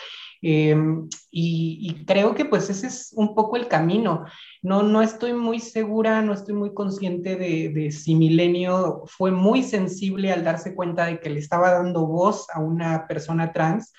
[0.41, 4.25] em, y, creo que pues ese es un poco el camino.
[4.63, 9.61] No, no estoy muy segura, no estoy muy consciente de, de si Milenio fue muy
[9.61, 13.93] sensible al darse cuenta de que le estaba dando voz a una persona trans,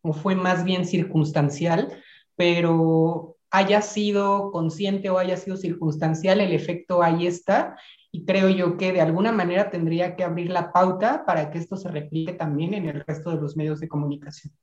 [0.00, 1.92] o fue más bien circunstancial,
[2.36, 7.76] pero, haya sido consciente o haya sido circunstancial, el efecto ahí está.
[8.12, 11.76] Y creo yo que de alguna manera tendría que abrir la pauta para que esto
[11.76, 14.54] se replique también en el resto de los medios de comunicación.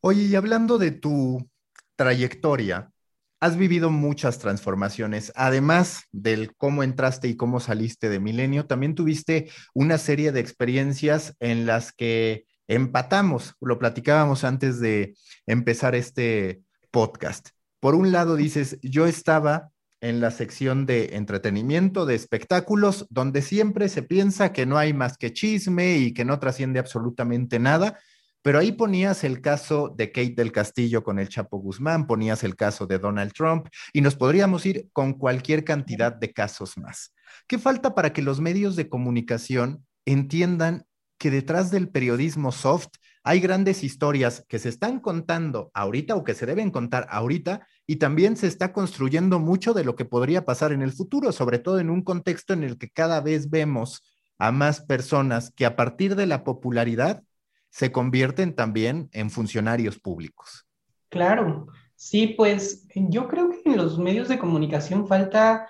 [0.00, 1.48] Oye, y hablando de tu
[1.96, 2.92] trayectoria,
[3.40, 5.32] has vivido muchas transformaciones.
[5.36, 11.36] Además del cómo entraste y cómo saliste de Milenio, también tuviste una serie de experiencias
[11.40, 13.54] en las que empatamos.
[13.60, 15.14] Lo platicábamos antes de
[15.46, 17.50] empezar este podcast.
[17.80, 19.70] Por un lado dices, yo estaba
[20.00, 25.16] en la sección de entretenimiento, de espectáculos, donde siempre se piensa que no hay más
[25.16, 27.98] que chisme y que no trasciende absolutamente nada,
[28.42, 32.54] pero ahí ponías el caso de Kate del Castillo con el Chapo Guzmán, ponías el
[32.54, 37.12] caso de Donald Trump y nos podríamos ir con cualquier cantidad de casos más.
[37.46, 40.86] ¿Qué falta para que los medios de comunicación entiendan
[41.18, 42.88] que detrás del periodismo soft
[43.28, 47.96] hay grandes historias que se están contando ahorita o que se deben contar ahorita y
[47.96, 51.78] también se está construyendo mucho de lo que podría pasar en el futuro, sobre todo
[51.78, 54.02] en un contexto en el que cada vez vemos
[54.38, 57.22] a más personas que a partir de la popularidad
[57.68, 60.66] se convierten también en funcionarios públicos.
[61.10, 65.68] Claro, sí, pues yo creo que en los medios de comunicación falta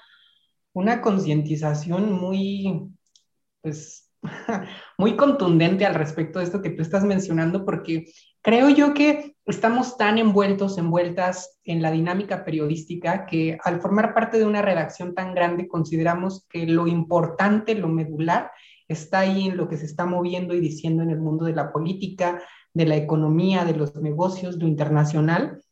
[0.73, 2.89] una concientización muy,
[3.63, 4.08] pues,
[4.99, 8.07] muy contundente al respecto de esto que tú estás mencionando, porque
[8.43, 14.39] creo yo que estamos tan envueltos, envueltas en la dinámica periodística, que al formar parte
[14.39, 18.51] de una redacción tan grande, consideramos que lo importante, lo medular,
[18.89, 21.73] está ahí en lo que se está moviendo y diciendo en el mundo de la
[21.73, 25.63] política, de la economía, de los negocios, lo internacional.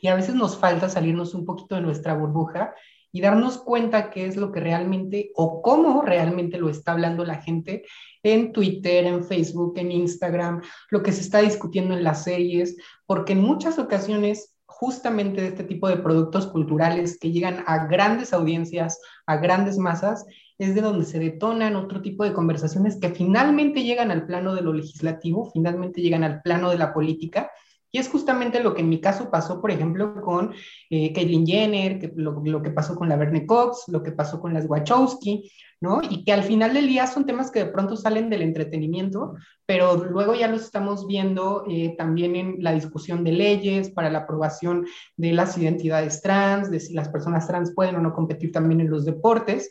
[0.00, 2.74] Y a veces nos falta salirnos un poquito de nuestra burbuja
[3.12, 7.42] y darnos cuenta qué es lo que realmente o cómo realmente lo está hablando la
[7.42, 7.84] gente
[8.22, 13.32] en Twitter, en Facebook, en Instagram, lo que se está discutiendo en las series, porque
[13.32, 18.98] en muchas ocasiones justamente de este tipo de productos culturales que llegan a grandes audiencias,
[19.26, 20.24] a grandes masas,
[20.56, 24.62] es de donde se detonan otro tipo de conversaciones que finalmente llegan al plano de
[24.62, 27.50] lo legislativo, finalmente llegan al plano de la política
[27.92, 30.52] y es justamente lo que en mi caso pasó, por ejemplo, con
[30.90, 34.54] eh, Jenner, que, lo, lo, que pasó con la Verne Cox, lo que pasó con
[34.54, 35.50] las Wachowski,
[35.80, 36.00] ¿no?
[36.08, 39.34] Y que al final del día son temas que de pronto salen del entretenimiento,
[39.66, 44.20] pero luego ya los estamos viendo eh, también en la discusión de leyes para la
[44.20, 48.80] aprobación de las identidades trans, de si las personas trans pueden o no competir también
[48.80, 49.70] en los deportes.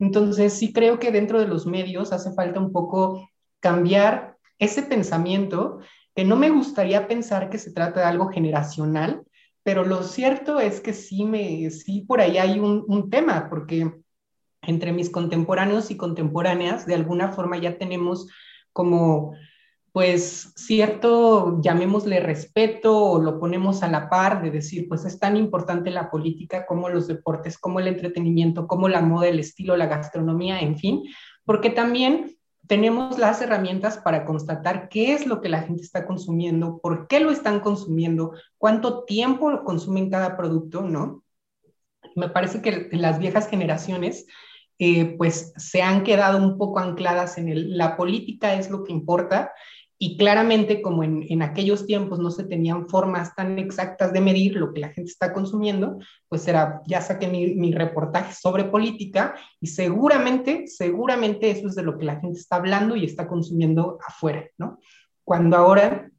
[0.00, 3.28] Entonces, sí creo que dentro de los medios hace falta un poco
[3.60, 5.80] cambiar ese pensamiento,
[6.14, 9.22] que no me gustaría pensar que se trata de algo generacional,
[9.62, 13.92] pero lo cierto es que sí, me, sí por ahí hay un, un tema, porque
[14.62, 18.28] entre mis contemporáneos y contemporáneas, de alguna forma ya tenemos
[18.72, 19.34] como
[19.92, 25.36] pues cierto, llamémosle respeto o lo ponemos a la par de decir, pues es tan
[25.36, 29.86] importante la política como los deportes, como el entretenimiento, como la moda, el estilo, la
[29.86, 31.02] gastronomía, en fin,
[31.44, 32.34] porque también
[32.66, 37.20] tenemos las herramientas para constatar qué es lo que la gente está consumiendo, por qué
[37.20, 41.22] lo están consumiendo, cuánto tiempo consumen cada producto, ¿no?
[42.14, 44.26] Me parece que las viejas generaciones
[44.78, 49.52] eh, pues se han quedado un poco ancladas en la política es lo que importa
[50.04, 54.74] y claramente, como en, aquellos tiempos no se tenían formas tan exactas de medir lo
[54.74, 59.68] que la gente está consumiendo, pues era, ya saqué mi, mi, reportaje sobre política y
[59.68, 64.44] seguramente, seguramente eso es de lo que la gente está hablando y está consumiendo afuera,
[64.58, 64.80] ¿no?
[65.22, 66.10] Cuando ahora,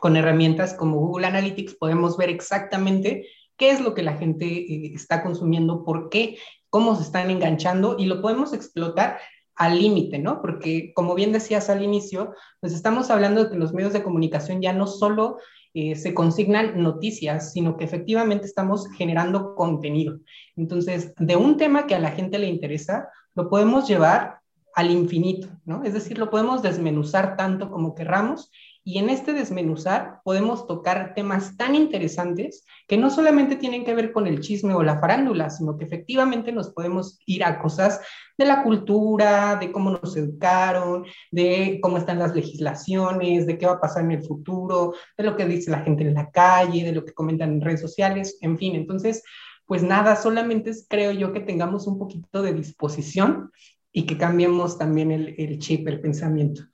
[0.00, 4.92] con herramientas como Google Analytics, podemos ver exactamente qué es lo que la gente eh,
[4.94, 6.36] está consumiendo, por qué,
[6.68, 9.18] cómo se están enganchando y lo podemos explotar
[9.56, 10.40] al límite, ¿no?
[10.40, 14.60] Porque como bien decías al inicio, pues estamos hablando de que los medios de comunicación
[14.60, 15.38] ya no solo
[15.74, 20.18] eh, se consignan noticias, sino que efectivamente estamos generando contenido.
[20.56, 24.38] Entonces, de un tema que a la gente le interesa, lo podemos llevar
[24.74, 25.84] al infinito, ¿no?
[25.84, 28.50] Es decir, lo podemos desmenuzar tanto como querramos
[28.86, 34.12] y en este desmenuzar podemos tocar temas tan interesantes que no solamente tienen que ver
[34.12, 38.00] con el chisme o la farándula, sino que efectivamente nos podemos ir a cosas
[38.36, 43.72] de la cultura, de cómo nos educaron, de cómo están las legislaciones, de qué va
[43.72, 46.92] a pasar en el futuro, de lo que dice la gente en la calle, de
[46.92, 48.74] lo que comentan en redes sociales, en fin.
[48.74, 49.22] Entonces,
[49.64, 53.50] pues nada, solamente creo yo que tengamos un poquito de disposición
[53.90, 56.64] y que cambiemos también el, el chip, el pensamiento.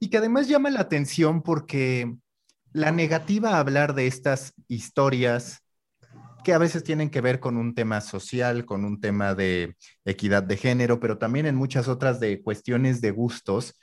[0.00, 2.14] Y que además llama la atención porque
[2.72, 5.62] la negativa a hablar de estas historias
[6.44, 10.42] que a veces tienen que ver con un tema social, con un tema de equidad
[10.42, 13.74] de género, pero también en muchas otras de cuestiones de gustos,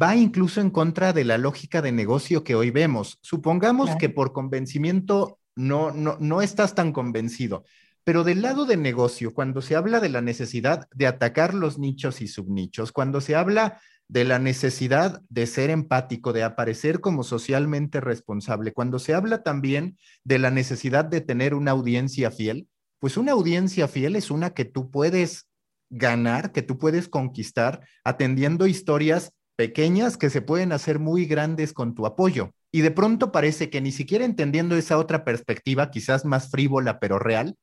[0.00, 3.18] va incluso en contra de la lógica de negocio que hoy vemos.
[3.22, 7.64] Supongamos que por convencimiento no, no, no estás tan convencido,
[8.04, 12.20] pero del lado de negocio, cuando se habla de la necesidad de atacar los nichos
[12.20, 18.00] y subnichos, cuando se habla de la necesidad de ser empático, de aparecer como socialmente
[18.00, 22.66] responsable, cuando se habla también de la necesidad de tener una audiencia fiel,
[22.98, 25.46] pues una audiencia fiel es una que tú puedes
[25.90, 31.94] ganar, que tú puedes conquistar atendiendo historias pequeñas que se pueden hacer muy grandes con
[31.94, 32.50] tu apoyo.
[32.72, 37.20] Y de pronto parece que ni siquiera entendiendo esa otra perspectiva, quizás más frívola pero
[37.20, 37.54] real,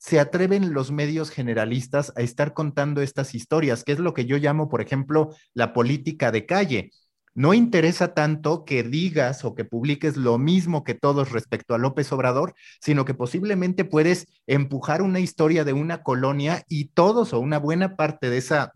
[0.00, 4.38] se atreven los medios generalistas a estar contando estas historias, que es lo que yo
[4.38, 6.90] llamo, por ejemplo, la política de calle.
[7.34, 12.10] No interesa tanto que digas o que publiques lo mismo que todos respecto a López
[12.12, 17.58] Obrador, sino que posiblemente puedes empujar una historia de una colonia y todos o una
[17.58, 18.72] buena parte de esa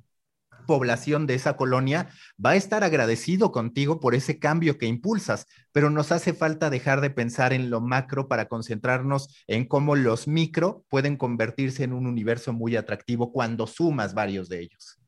[0.67, 2.09] población de esa colonia
[2.45, 7.01] va a estar agradecido contigo por ese cambio que impulsas, pero nos hace falta dejar
[7.01, 12.07] de pensar en lo macro para concentrarnos en cómo los micro pueden convertirse en un
[12.07, 14.99] universo muy atractivo cuando sumas varios de ellos.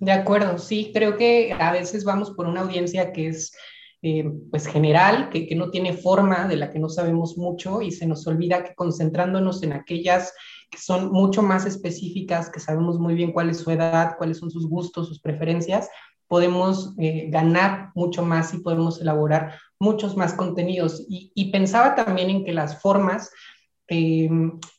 [0.00, 3.52] De acuerdo, sí, creo que a veces vamos por una audiencia que es
[4.02, 7.90] eh, pues general, que, que no tiene forma, de la que no sabemos mucho y
[7.90, 10.34] se nos olvida que concentrándonos en aquellas
[10.74, 14.50] que son mucho más específicas, que sabemos muy bien cuál es su edad, cuáles son
[14.50, 15.88] sus gustos, sus preferencias,
[16.26, 21.04] podemos eh, ganar mucho más y podemos elaborar muchos más contenidos.
[21.08, 23.30] Y, pensaba también en que las formas
[23.86, 24.28] eh,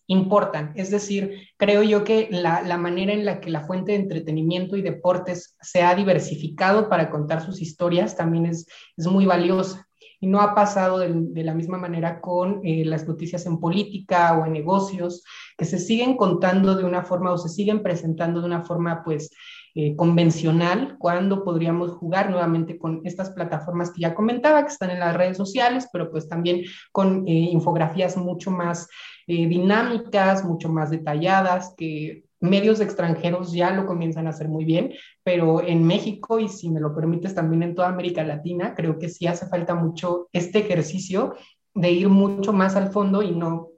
[0.08, 4.00] importan, es decir, creo yo que la, la, manera en la que la fuente de
[4.00, 9.88] entretenimiento y deportes se ha diversificado para contar sus historias también es, es muy valiosa
[10.20, 14.46] y no ha pasado de, la misma manera con eh, las noticias en política o
[14.46, 15.24] en negocios,
[15.58, 19.30] que se siguen contando de una forma o se siguen presentando de una forma pues
[19.76, 25.00] eh, convencional, cuando podríamos jugar nuevamente con estas plataformas que ya comentaba, que están en
[25.00, 28.88] las redes sociales, pero pues también con eh, infografías mucho más
[29.28, 34.94] dinámicas, mucho más detalladas, que medios extranjeros ya lo comienzan a hacer muy bien,
[35.24, 39.10] pero en México y si me lo permites también en toda América Latina, creo que
[39.10, 41.36] sí hace falta mucho este ejercicio
[41.74, 43.70] de ir mucho más al fondo y no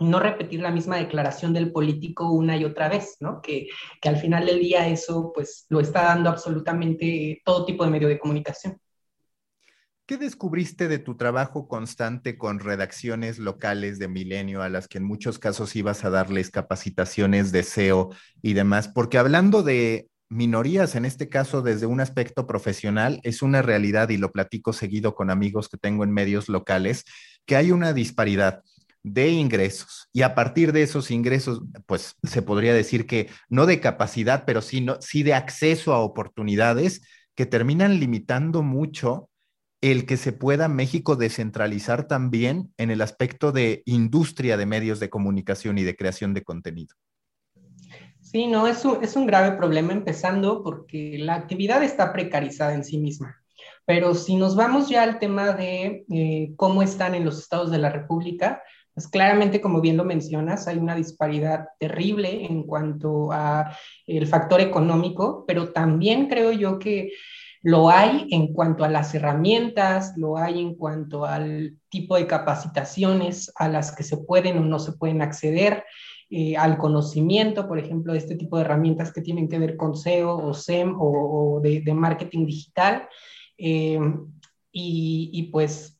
[0.00, 3.40] no repetir la misma declaración del político una y otra vez, ¿no?
[3.40, 3.68] Que,
[4.00, 8.08] que al final del día eso pues lo está dando absolutamente todo tipo de medio
[8.08, 8.78] de comunicación.
[10.06, 15.04] ¿Qué descubriste de tu trabajo constante con redacciones locales de Milenio a las que en
[15.04, 18.86] muchos casos ibas a darles capacitaciones de SEO y demás?
[18.86, 24.16] Porque hablando de minorías, en este caso desde un aspecto profesional, es una realidad y
[24.16, 27.04] lo platico seguido con amigos que tengo en medios locales,
[27.44, 28.62] que hay una disparidad
[29.02, 33.80] de ingresos y a partir de esos ingresos, pues se podría decir que no de
[33.80, 37.02] capacidad, pero sí, no, sí de acceso a oportunidades
[37.34, 39.30] que terminan limitando mucho
[39.92, 45.10] el que se pueda México descentralizar también en el aspecto de industria de medios de
[45.10, 46.96] comunicación y de creación de contenido.
[48.20, 52.82] Sí, no, es un, es un grave problema empezando porque la actividad está precarizada en
[52.82, 53.36] sí misma.
[53.84, 57.78] Pero si nos vamos ya al tema de eh, cómo están en los estados de
[57.78, 58.62] la República,
[58.92, 63.76] pues claramente, como bien lo mencionas, hay una disparidad terrible en cuanto a
[64.06, 67.12] el factor económico, pero también creo yo que
[67.66, 73.52] lo hay en cuanto a las herramientas, lo hay en cuanto al tipo de capacitaciones
[73.56, 75.82] a las que se pueden o no se pueden acceder,
[76.30, 79.96] eh, al conocimiento, por ejemplo, de este tipo de herramientas que tienen que ver con
[79.96, 83.08] SEO o SEM o, de, marketing digital.
[83.58, 83.98] Eh,
[84.70, 85.98] y, pues,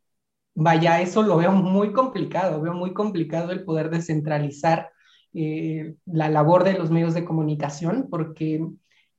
[0.54, 4.92] vaya, eso lo veo muy complicado, veo muy complicado el poder descentralizar
[5.34, 8.64] eh, la labor de los medios de comunicación, porque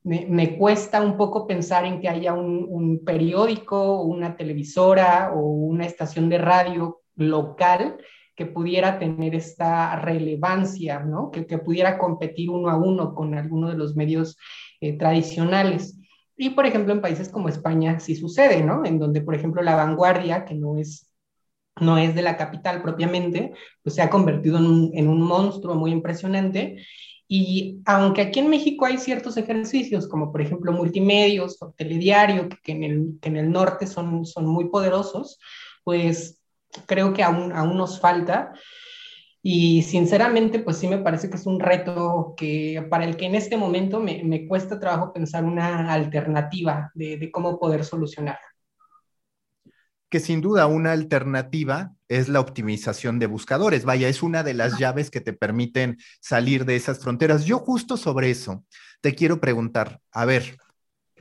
[0.08, 6.30] me, cuesta un poco pensar en que haya un, periódico, una televisora o una estación
[6.30, 7.98] de radio local
[8.34, 11.30] que pudiera tener esta relevancia, ¿no?
[11.30, 14.38] que, pudiera competir uno a uno con alguno de los medios
[14.80, 15.98] eh, tradicionales.
[16.36, 18.84] Y, por ejemplo, en países como España sí sucede, ¿no?
[18.84, 21.12] En donde, por ejemplo, la vanguardia, que no es,
[21.80, 23.52] no es de la capital propiamente,
[23.82, 26.76] pues se ha convertido en un, en un monstruo muy impresionante
[27.28, 32.72] y aunque aquí en México hay ciertos ejercicios, como por ejemplo multimedios o telediario, que,
[32.72, 35.38] en, el, que en el norte son, son muy poderosos,
[35.84, 36.40] pues
[36.86, 38.52] creo que aún, aún nos falta.
[39.42, 43.34] Y sinceramente, pues sí me parece que es un reto que para el que en
[43.34, 48.38] este momento me, me cuesta trabajo pensar una alternativa de, de cómo poder solucionar
[50.08, 53.84] que sin duda una alternativa es la optimización de buscadores.
[53.84, 57.44] Vaya, es una de las llaves que te permiten salir de esas fronteras.
[57.44, 58.64] Yo justo sobre eso
[59.00, 60.56] te quiero preguntar, a ver,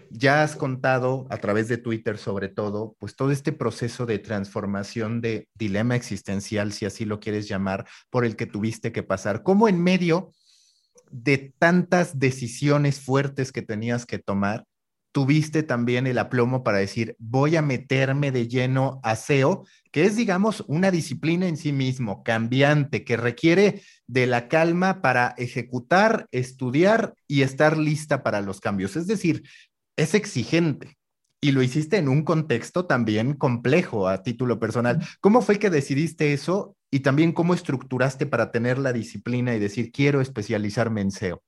[0.10, 5.22] ya has contado a través de Twitter sobre todo, pues todo este proceso de transformación
[5.22, 9.44] de dilema existencial, si así lo quieres llamar, por el que tuviste que pasar.
[9.44, 10.32] ¿Cómo en medio
[11.12, 14.66] de tantas decisiones fuertes que tenías que tomar,
[15.18, 20.16] tuviste también el aplomo para decir, voy a meterme de lleno a SEO, que es,
[20.16, 27.16] digamos, una disciplina en sí mismo, cambiante, que requiere de la calma para ejecutar, estudiar
[27.28, 28.96] y estar lista para los cambios.
[28.96, 29.42] Es decir,
[29.96, 31.00] es exigente.
[31.42, 35.04] Y lo hiciste en un contexto también complejo a título personal.
[35.20, 39.92] ¿Cómo fue que decidiste eso y también cómo estructuraste para tener la disciplina y decir,
[39.92, 41.42] quiero especializarme en SEO?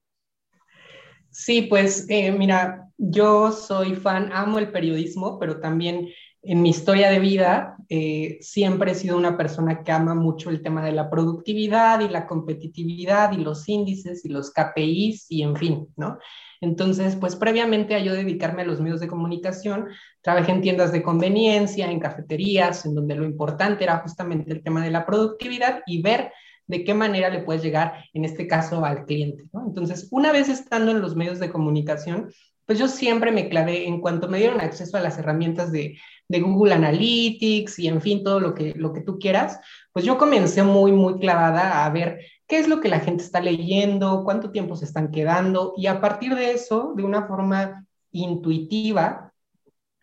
[1.40, 6.10] Sí, pues eh, mira, yo soy fan, amo el periodismo, pero también
[6.42, 10.62] en mi historia de vida eh, siempre he sido una persona que ama mucho el
[10.62, 15.56] tema de la productividad y la competitividad y los índices y los KPIs y en
[15.56, 16.18] fin, ¿no?
[16.60, 19.88] Entonces, pues previamente a yo dedicarme a los medios de comunicación,
[20.20, 24.84] trabajé en tiendas de conveniencia, en cafeterías, en donde lo importante era justamente el tema
[24.84, 26.34] de la productividad y ver
[26.70, 29.44] de qué manera le puedes llegar, en este caso, al cliente.
[29.66, 32.32] Entonces, una vez estando en los medios de comunicación,
[32.66, 35.98] pues yo siempre me clavé, en cuanto me dieron acceso a las herramientas de,
[36.28, 39.60] de, Google Analytics y en fin, todo lo que, lo que tú quieras,
[39.92, 43.42] pues yo comencé muy, muy clavada a ver qué es lo que la gente está
[43.42, 49.29] leyendo, cuánto tiempo se están quedando y a partir de eso, de una forma intuitiva,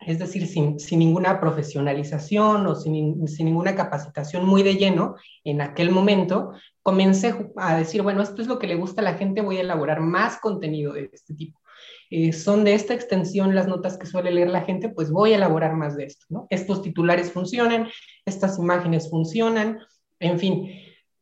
[0.07, 6.53] es decir, sin, ninguna profesionalización o sin, ninguna capacitación muy de lleno, en aquel momento
[6.81, 9.61] comencé a decir, bueno, esto es lo que le gusta a la gente, voy a
[9.61, 11.59] elaborar más contenido de este tipo.
[12.09, 15.35] Eh, son de esta extensión las notas que suele leer la gente, pues voy a
[15.35, 16.47] elaborar más de esto.
[16.49, 17.89] Estos titulares funcionan,
[18.25, 19.79] estas imágenes funcionan,
[20.21, 20.71] en fin.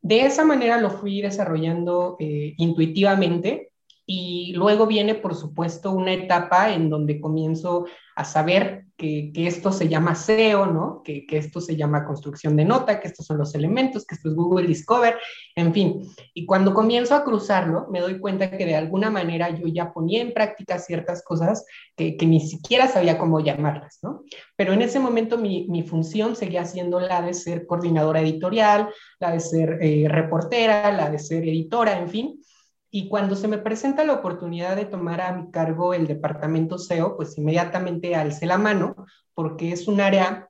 [0.04, 3.72] De esa manera lo fui desarrollando eh, intuitivamente
[4.06, 7.86] y luego viene, por supuesto, una etapa en donde comienzo
[8.16, 11.01] a saber que, esto se llama SEO, ¿no?
[11.03, 14.36] Que, esto se llama construcción de nota, que estos son los elementos, que esto es
[14.36, 15.18] Google Discover,
[15.56, 16.01] en fin.
[16.34, 20.22] Y cuando comienzo a cruzarlo, me doy cuenta que de alguna manera yo ya ponía
[20.22, 24.24] en práctica ciertas cosas que, ni siquiera sabía cómo llamarlas, ¿no?
[24.56, 28.89] Pero en ese momento mi, función seguía siendo la de ser coordinadora editorial,
[29.20, 32.39] la de ser eh, reportera, la de ser editora, en fin.
[32.96, 37.18] Y cuando se me presenta la oportunidad de tomar a mi cargo el departamento SEO,
[37.18, 38.96] pues inmediatamente alcé la mano
[39.34, 40.50] porque es un área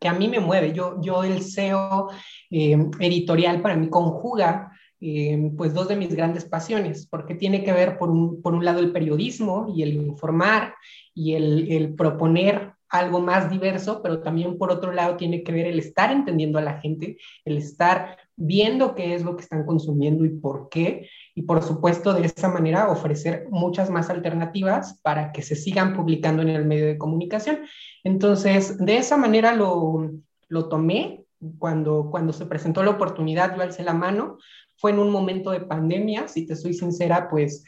[0.00, 0.72] que a mí me mueve.
[0.72, 2.08] Yo, yo el SEO
[2.50, 7.72] eh, editorial para mí conjuga eh, pues dos de mis grandes pasiones, porque tiene que
[7.72, 10.74] ver por un, por un lado el periodismo y el informar
[11.14, 15.66] y el, el, proponer algo más diverso, pero también por otro lado tiene que ver
[15.66, 20.24] el estar entendiendo a la gente, el estar viendo qué es lo que están consumiendo
[20.24, 25.42] y por qué, y por supuesto de esa manera ofrecer muchas más alternativas para que
[25.42, 27.60] se sigan publicando en el medio de comunicación.
[28.02, 30.10] Entonces, de esa manera lo,
[30.48, 31.24] lo tomé
[31.58, 34.38] cuando, cuando se presentó la oportunidad, yo alcé la mano,
[34.76, 37.64] fue en un momento de pandemia, si te soy sincera, pues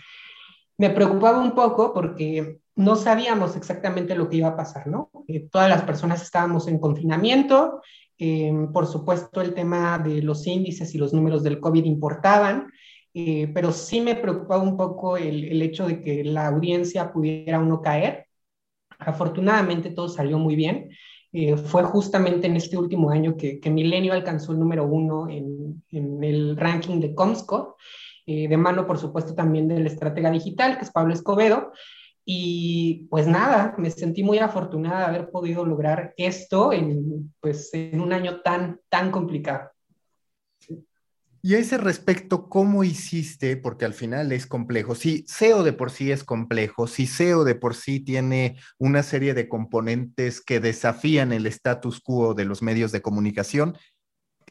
[0.78, 5.10] me preocupaba un poco porque no sabíamos exactamente lo que iba a pasar, ¿no?
[5.28, 7.82] Eh, todas las personas estábamos en confinamiento,
[8.18, 12.70] eh, por supuesto el tema de los índices y los números del COVID importaban,
[13.14, 17.58] eh, pero sí me preocupaba un poco el, el, hecho de que la audiencia pudiera
[17.58, 18.26] uno caer.
[18.98, 20.90] Afortunadamente todo salió muy bien.
[21.64, 26.22] Fue justamente en este último año que, que Milenio alcanzó el número uno en, en
[26.22, 27.70] el ranking de Comscore,
[28.26, 31.72] de mano, por supuesto, también del estratega digital, que es Pablo Escobedo.
[32.24, 38.00] Y pues nada, me sentí muy afortunada de haber podido lograr esto en, pues, en
[38.00, 39.70] un año tan, tan complicado.
[41.44, 43.56] Y a ese respecto, ¿cómo hiciste?
[43.56, 44.94] Porque al final es complejo.
[44.94, 49.34] Si SEO de por sí es complejo, si SEO de por sí tiene una serie
[49.34, 53.76] de componentes que desafían el status quo de los medios de comunicación,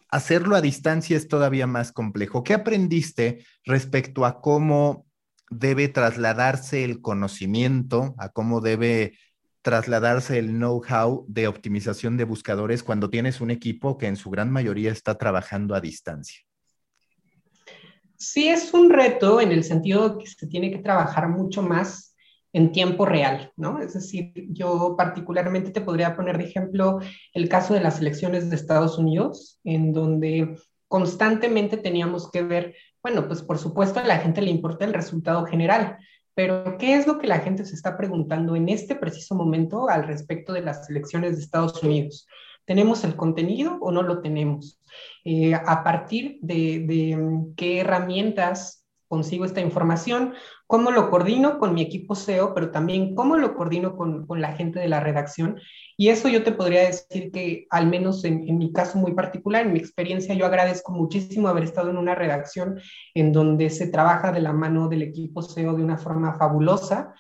[0.10, 2.44] hacerlo a distancia es todavía más complejo.
[2.44, 5.06] ¿Qué aprendiste respecto a cómo
[5.52, 9.18] debe trasladarse el conocimiento, a cómo debe
[9.62, 14.50] trasladarse el know-how de optimización de buscadores cuando tienes un equipo que en su gran
[14.50, 16.42] mayoría está trabajando a distancia?
[18.16, 22.16] Sí es un reto en el sentido que se tiene que trabajar mucho más
[22.54, 23.80] en tiempo real, ¿no?
[23.80, 27.00] Es decir, yo particularmente te podría poner de ejemplo
[27.34, 30.56] el caso de las elecciones de Estados Unidos, en donde
[30.92, 35.46] constantemente teníamos que ver, bueno, pues por supuesto a la gente le importa el resultado
[35.46, 35.98] general,
[36.36, 40.04] pero ¿qué es lo que la gente se está preguntando en este preciso momento al
[40.04, 42.28] respecto de las elecciones de Estados Unidos?
[42.66, 44.82] ¿Tenemos el contenido o no lo tenemos?
[45.24, 48.81] Eh, a partir de, mm, qué herramientas
[49.12, 50.34] consigo esta información,
[50.68, 54.54] cómo lo coordino con mi equipo SEO, pero también cómo lo coordino con, con, la
[54.54, 55.60] gente de la redacción.
[55.98, 59.66] Y eso yo te podría decir que, al menos en, en, mi caso muy particular,
[59.66, 62.80] en mi experiencia, yo agradezco muchísimo haber estado en una redacción
[63.14, 67.14] en donde se trabaja de la mano del equipo SEO de una forma fabulosa.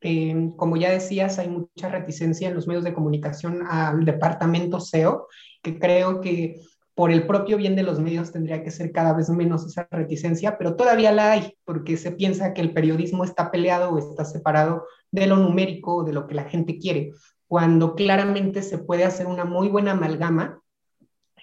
[0.00, 5.28] Eh, como ya decías, hay mucha reticencia en los medios de comunicación al departamento SEO,
[5.62, 6.60] que creo que
[6.96, 10.56] por el propio bien de los medios tendría que ser cada vez menos esa reticencia,
[10.56, 14.86] pero todavía la hay, porque se piensa que el periodismo está peleado o está separado
[15.10, 17.12] de lo numérico o de lo que la gente quiere,
[17.48, 20.62] cuando claramente se puede hacer una muy buena amalgama,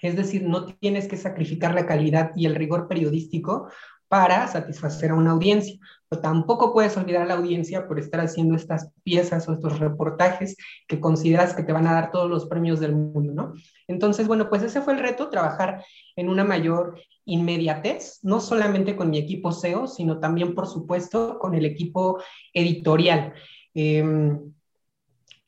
[0.02, 3.68] es decir, no tienes que sacrificar la calidad y el rigor periodístico
[4.14, 5.76] para satisfacer a una audiencia.
[6.08, 10.56] Pero tampoco puedes olvidar a la audiencia por estar haciendo estas piezas o estos reportajes
[10.86, 13.54] que consideras que te van a dar todos los premios del mundo, ¿no?
[13.88, 15.84] Entonces, bueno, pues ese fue el reto, trabajar
[16.14, 21.56] en una mayor inmediatez, no solamente con mi equipo SEO, sino también, por supuesto, con
[21.56, 23.34] el equipo editorial.
[23.74, 24.38] Eh,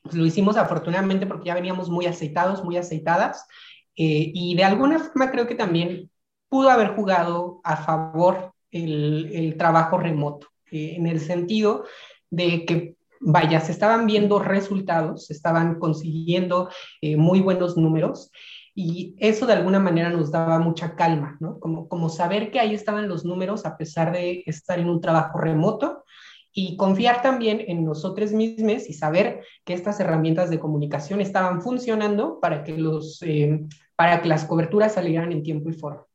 [0.01, 3.47] pues lo hicimos afortunadamente porque ya veníamos muy aceitados, muy aceitadas,
[3.95, 6.11] eh, y de alguna forma creo que también
[6.49, 11.85] pudo haber jugado a favor el, trabajo remoto, eh, en el sentido
[12.29, 16.69] de que, vaya, se estaban viendo resultados, se estaban consiguiendo
[17.01, 18.31] eh, muy buenos números
[18.75, 21.59] y eso de alguna manera nos daba mucha calma, ¿no?
[21.59, 25.39] Como, como saber que ahí estaban los números a pesar de estar en un trabajo
[25.39, 26.03] remoto
[26.59, 32.39] y confiar también en nosotros mismos y saber que estas herramientas de comunicación estaban funcionando
[32.39, 33.63] para que, los, eh,
[33.95, 36.06] para que las coberturas salieran en tiempo y forma.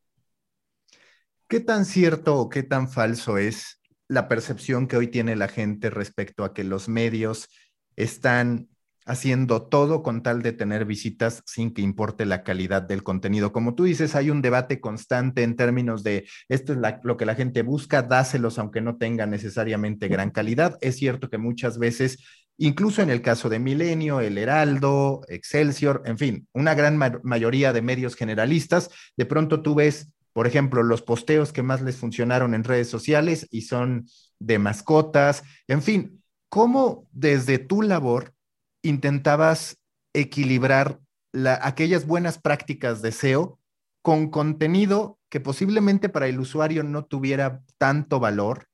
[1.53, 3.79] ¿Qué tan cierto o qué tan falso es
[4.09, 7.51] la percepción que hoy tiene la gente respecto a que los medios
[7.95, 8.71] están
[9.05, 13.53] haciendo todo con tal de tener visitas sin que importe la calidad del contenido.
[13.53, 17.35] Como tú dices, hay un debate constante en términos de esto es lo que la
[17.35, 20.79] gente busca, dáselos aunque no tengan necesariamente gran calidad.
[20.81, 22.25] Es cierto que muchas veces,
[22.57, 27.75] incluso en el caso de Milenio, El Heraldo, Excelsior, en fin, una gran ma mayoría
[27.75, 28.89] de medios generalistas,
[29.19, 33.47] de pronto tú ves por ejemplo, los posteos que más les funcionaron en redes sociales
[33.51, 34.07] y son
[34.39, 38.35] de mascotas, en fin, ¿cómo desde tu labor
[38.83, 39.79] intentabas
[40.13, 41.01] equilibrar
[41.33, 43.59] la, aquellas buenas prácticas de SEO
[44.03, 48.67] con contenido que posiblemente para el usuario no tuviera tanto valor,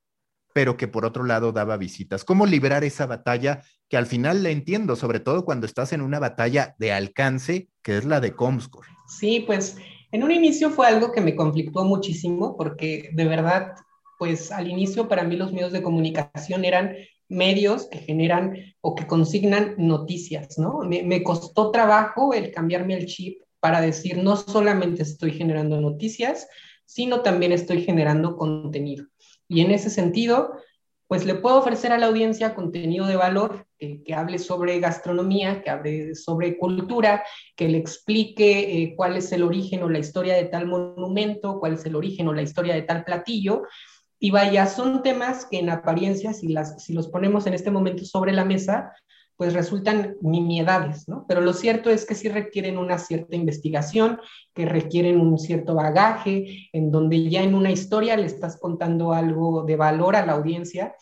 [0.52, 2.24] pero que por otro lado daba visitas.
[2.24, 6.18] ¿Cómo liberar esa batalla que al final la entiendo, sobre todo cuando estás en una
[6.18, 8.88] batalla de alcance, que es la de Comscore?
[9.06, 9.76] Sí, pues
[10.10, 13.74] en un inicio fue algo que me conflictó muchísimo porque de verdad,
[14.18, 16.96] pues al inicio para mí los medios de comunicación eran
[17.28, 20.80] medios que generan o que consignan noticias, ¿no?
[20.80, 26.48] Me, me, costó trabajo el cambiarme el chip para decir, no solamente estoy generando noticias,
[26.86, 29.06] sino también estoy generando contenido.
[29.46, 30.52] Y en ese sentido,
[31.08, 35.70] pues le puedo ofrecer a la audiencia contenido de valor que hable sobre gastronomía, que
[35.70, 37.24] hable sobre cultura,
[37.56, 41.72] que le explique eh, cuál es el origen o la historia de tal monumento, cuál
[41.72, 43.62] es el origen o la historia de tal platillo.
[44.20, 48.04] Y vaya, son temas que en apariencia, si, las, si los ponemos en este momento
[48.04, 48.92] sobre la mesa,
[49.38, 51.24] pues resultan nimiedades, ¿no?
[51.28, 54.20] Pero lo cierto es que sí requieren una cierta investigación,
[54.52, 59.62] que requieren un cierto bagaje, en donde ya en una historia le estás contando algo
[59.62, 60.96] de valor a la audiencia.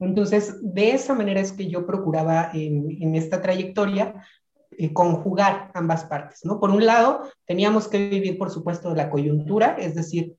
[0.00, 4.24] Entonces, de esa manera es que yo procuraba en, esta trayectoria
[4.70, 6.58] eh, conjugar ambas partes, ¿no?
[6.58, 10.34] Por un lado, teníamos que vivir, por supuesto, de la coyuntura, es decir,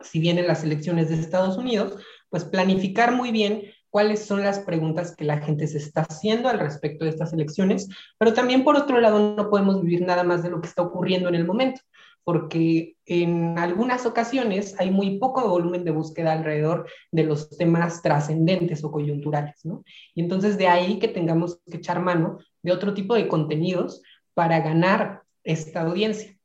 [0.00, 1.96] si vienen las elecciones de Estados Unidos,
[2.30, 6.58] pues planificar muy bien cuáles son las preguntas que la gente se está haciendo al
[6.58, 10.50] respecto de estas elecciones, pero también por otro lado no podemos vivir nada más de
[10.50, 11.80] lo que está ocurriendo en el momento,
[12.24, 18.82] porque en algunas ocasiones hay muy poco volumen de búsqueda alrededor de los temas trascendentes
[18.82, 19.84] o coyunturales, ¿no?
[20.14, 24.02] Y entonces de ahí que tengamos que echar mano de otro tipo de contenidos
[24.34, 26.36] para ganar esta audiencia.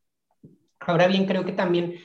[0.79, 1.95] Ahora bien, creo que también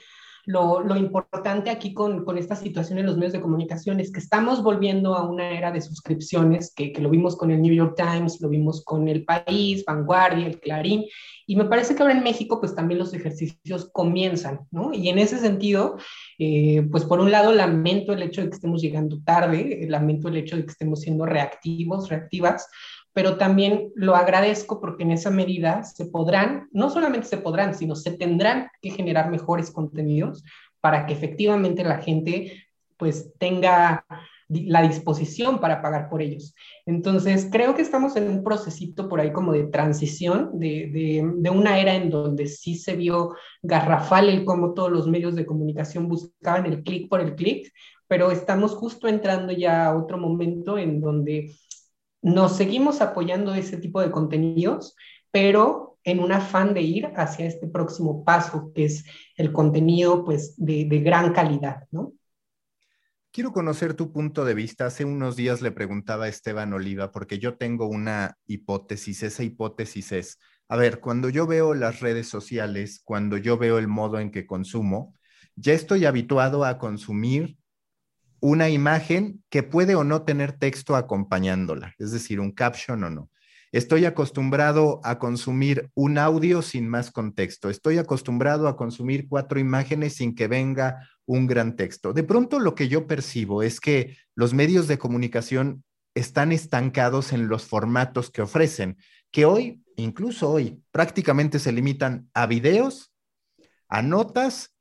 [0.47, 5.17] lo, importante aquí con, esta situación en los medios de comunicación es que estamos volviendo
[5.17, 8.85] a una era de suscripciones, que, lo vimos con el New York Times, lo vimos
[8.85, 11.05] con El País, Vanguardia, El Clarín,
[11.49, 14.93] y me parece que ahora en México pues también los ejercicios comienzan, ¿no?
[14.93, 15.97] Y en ese sentido,
[16.39, 20.37] eh, pues por un lado lamento el hecho de que estemos llegando tarde, lamento el
[20.37, 22.69] hecho de que estemos siendo reactivos, reactivas,
[23.17, 27.97] pero también lo agradezco porque en esa medida se podrán, no solamente se podrán, sino
[27.97, 30.45] se tendrán que generar mejores contenidos
[30.83, 32.67] para que efectivamente la gente
[32.99, 34.05] pues tenga
[34.51, 36.55] la disposición para pagar por ellos.
[36.85, 41.51] Entonces, creo que estamos en un procesito por ahí como de transición, de, de, de,
[41.51, 46.07] una era en donde sí se vio garrafal el cómo todos los medios de comunicación
[46.07, 47.73] buscaban el clic por el clic,
[48.09, 51.51] pero estamos justo entrando ya a otro momento en donde
[52.27, 54.97] nos seguimos apoyando ese tipo de contenidos,
[55.31, 59.05] pero en un afán de ir hacia este próximo paso, que es
[59.37, 62.13] el contenido pues, de, gran calidad, ¿no?
[63.31, 64.87] Quiero conocer tu punto de vista.
[64.87, 69.23] Hace unos días le preguntaba a Esteban Oliva, porque yo tengo una hipótesis.
[69.23, 73.87] Esa hipótesis es, a ver, cuando yo veo las redes sociales, cuando yo veo el
[73.87, 75.15] modo en que consumo,
[75.55, 77.57] ya estoy habituado a consumir
[78.49, 83.29] una imagen que puede o no tener texto acompañándola, es decir, un caption o no.
[83.73, 87.71] Estoy acostumbrado a consumir un audio sin más contexto.
[87.71, 92.13] Estoy acostumbrado a consumir cuatro imágenes sin que venga un gran texto.
[92.13, 95.83] De pronto lo que yo percibo es que los medios de comunicación
[96.15, 98.97] están estancados en los formatos que ofrecen,
[99.33, 103.13] que hoy, incluso hoy, prácticamente se limitan a videos,
[103.89, 104.76] a notas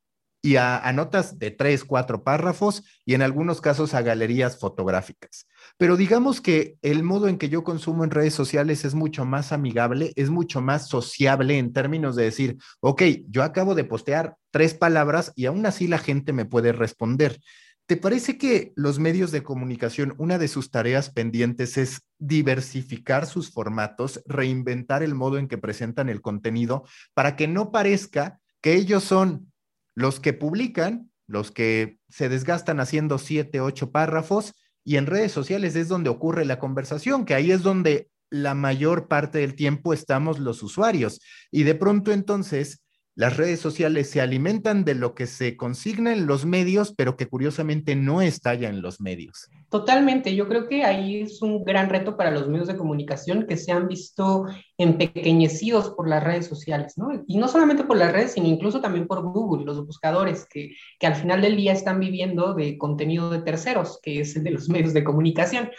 [0.45, 5.47] y a, notas de tres, cuatro párrafos y en algunos casos a galerías fotográficas.
[5.75, 9.51] Pero digamos que el modo en que yo consumo en redes sociales es mucho más
[9.51, 14.75] amigable, es mucho más sociable en términos de decir, ok, yo acabo de postear tres
[14.75, 17.39] palabras y aún así la gente me puede responder.
[17.87, 23.51] ¿Te parece que los medios de comunicación, una de sus tareas pendientes es diversificar sus
[23.51, 26.83] formatos, reinventar el modo en que presentan el contenido
[27.15, 29.51] para que no parezca que ellos son
[29.95, 35.75] los que publican, los que se desgastan haciendo siete, ocho párrafos, y en redes sociales
[35.75, 40.39] es donde ocurre la conversación, que ahí es donde la mayor parte del tiempo estamos
[40.39, 41.21] los usuarios.
[41.51, 42.83] Y de pronto entonces
[43.15, 47.27] las redes sociales se alimentan de lo que se consigna en los medios, pero que
[47.27, 49.49] curiosamente no estalla en los medios.
[49.69, 53.55] Totalmente, yo creo que ahí es un gran reto para los medios de comunicación que
[53.55, 54.45] se han visto
[54.77, 57.23] empequeñecidos por las redes sociales, ¿no?
[57.25, 61.07] Y no solamente por las redes, sino incluso también por Google, los buscadores que, que
[61.07, 64.67] al final del día están viviendo de contenido de terceros, que es el de los
[64.67, 65.69] medios de comunicación.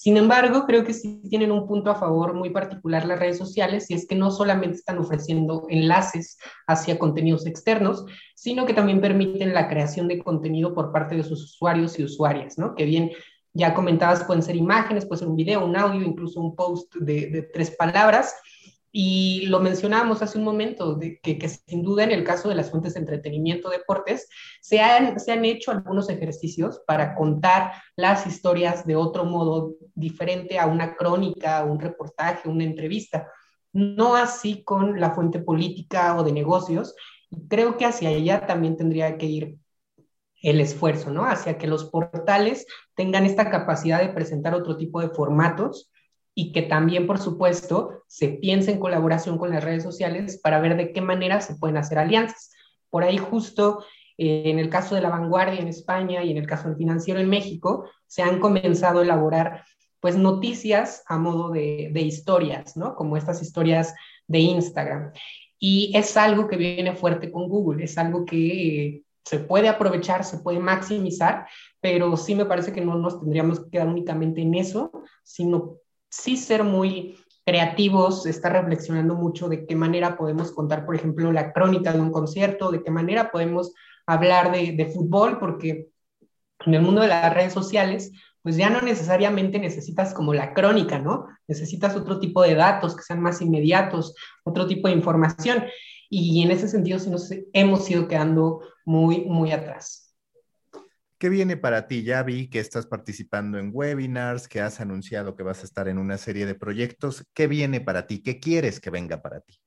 [0.00, 3.90] Sin embargo, creo que sí tienen un punto a favor muy particular las redes sociales
[3.90, 6.38] y es que no solamente están ofreciendo enlaces
[6.68, 8.04] hacia contenidos externos,
[8.36, 12.58] sino que también permiten la creación de contenido por parte de sus usuarios y usuarias,
[12.58, 12.76] ¿no?
[12.76, 13.10] Que bien
[13.54, 17.50] ya comentabas, pueden ser imágenes, puede ser un video, un audio, incluso un post de,
[17.52, 18.36] tres palabras.
[18.90, 22.70] Y lo mencionábamos hace un momento, de que, sin duda en el caso de las
[22.70, 24.28] fuentes de entretenimiento, deportes,
[24.62, 30.58] se han, se han hecho algunos ejercicios para contar las historias de otro modo diferente
[30.58, 33.30] a una crónica, un reportaje, una entrevista.
[33.72, 36.94] No así con la fuente política o de negocios.
[37.48, 39.58] Creo que hacia allá también tendría que ir
[40.42, 41.26] el esfuerzo, ¿no?
[41.26, 45.90] Hacia que los portales tengan esta capacidad de presentar otro tipo de formatos
[46.38, 50.76] y que también, por supuesto, se piense en colaboración con las redes sociales para ver
[50.76, 52.52] de qué manera se pueden hacer alianzas.
[52.90, 53.84] Por ahí justo
[54.16, 57.18] eh, en el caso de la vanguardia en España y en el caso del financiero
[57.18, 59.64] en México, se han comenzado a elaborar
[59.98, 62.94] pues noticias a modo de, de historias, ¿no?
[62.94, 63.92] Como estas historias
[64.28, 65.10] de Instagram.
[65.58, 70.38] Y es algo que viene fuerte con Google, es algo que se puede aprovechar, se
[70.38, 71.48] puede maximizar,
[71.80, 74.92] pero sí me parece que no nos tendríamos que quedar únicamente en eso,
[75.24, 75.78] sino
[76.08, 81.52] sí ser muy creativos, estar reflexionando mucho de qué manera podemos contar, por ejemplo, la
[81.52, 83.72] crónica de un concierto, de qué manera podemos
[84.06, 85.88] hablar de, fútbol, porque
[86.66, 90.98] en el mundo de las redes sociales, pues ya no necesariamente necesitas como la crónica,
[90.98, 91.26] ¿no?
[91.46, 95.64] Necesitas otro tipo de datos que sean más inmediatos, otro tipo de información.
[96.10, 100.07] Y en ese sentido sí nos hemos ido quedando muy, muy atrás.
[101.18, 102.04] ¿Qué viene para ti?
[102.04, 105.98] Ya vi que estás participando en webinars, que has anunciado que vas a estar en
[105.98, 107.24] una serie de proyectos.
[107.34, 108.22] ¿Qué viene para ti?
[108.22, 109.58] ¿Qué quieres que venga para ti?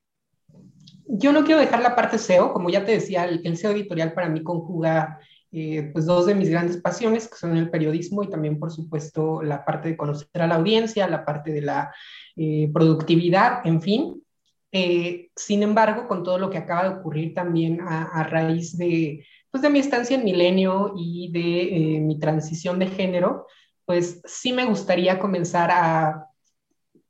[1.07, 4.29] Yo no quiero dejar la parte SEO, como ya te decía, el, SEO editorial para
[4.29, 5.19] mí conjuga
[5.51, 9.41] eh, pues dos de mis grandes pasiones, que son el periodismo y también, por supuesto,
[9.43, 11.93] la parte de conocer a la audiencia, la parte de la
[12.37, 14.23] eh, productividad, en fin.
[14.71, 19.61] Eh, sin embargo, con todo lo que acaba de ocurrir también a raíz de, pues
[19.61, 23.47] de mi estancia en Milenio y de eh, mi transición de género,
[23.85, 26.27] pues sí me gustaría comenzar a,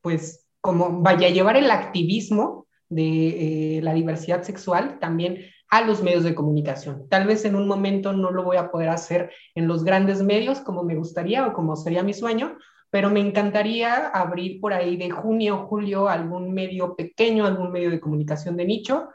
[0.01, 6.01] pues, como vaya a llevar el activismo de eh, la diversidad sexual también a los
[6.03, 7.07] medios de comunicación.
[7.09, 10.59] Tal vez en un momento no lo voy a poder hacer en los grandes medios
[10.59, 12.57] como me gustaría o como sería mi sueño,
[12.89, 18.01] pero me encantaría abrir por ahí de junio, julio algún medio pequeño, algún medio de
[18.01, 19.09] comunicación de nicho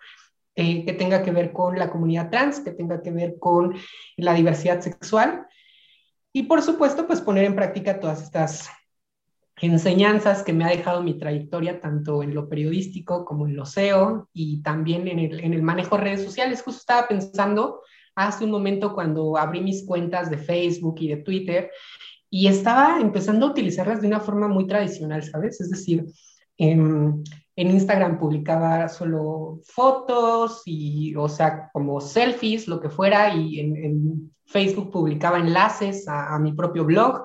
[0.56, 3.74] eh, que tenga que ver con la comunidad trans, que tenga que ver con
[4.16, 5.46] la diversidad sexual.
[6.32, 8.70] Y por supuesto, pues poner en práctica todas estas
[9.60, 14.28] enseñanzas que me ha dejado mi trayectoria, tanto en lo periodístico como en lo SEO
[14.32, 16.62] y también en el, en el manejo de redes sociales.
[16.62, 17.82] Justo estaba pensando
[18.14, 21.70] hace un momento cuando abrí mis cuentas de Facebook y de Twitter
[22.30, 25.60] y estaba empezando a utilizarlas de una forma muy tradicional, ¿sabes?
[25.60, 26.06] Es decir,
[26.56, 27.22] en,
[27.56, 34.32] en Instagram publicaba solo fotos y, o sea, como selfies, lo que fuera, y en,
[34.48, 37.24] Facebook publicaba enlaces a, mi propio blog.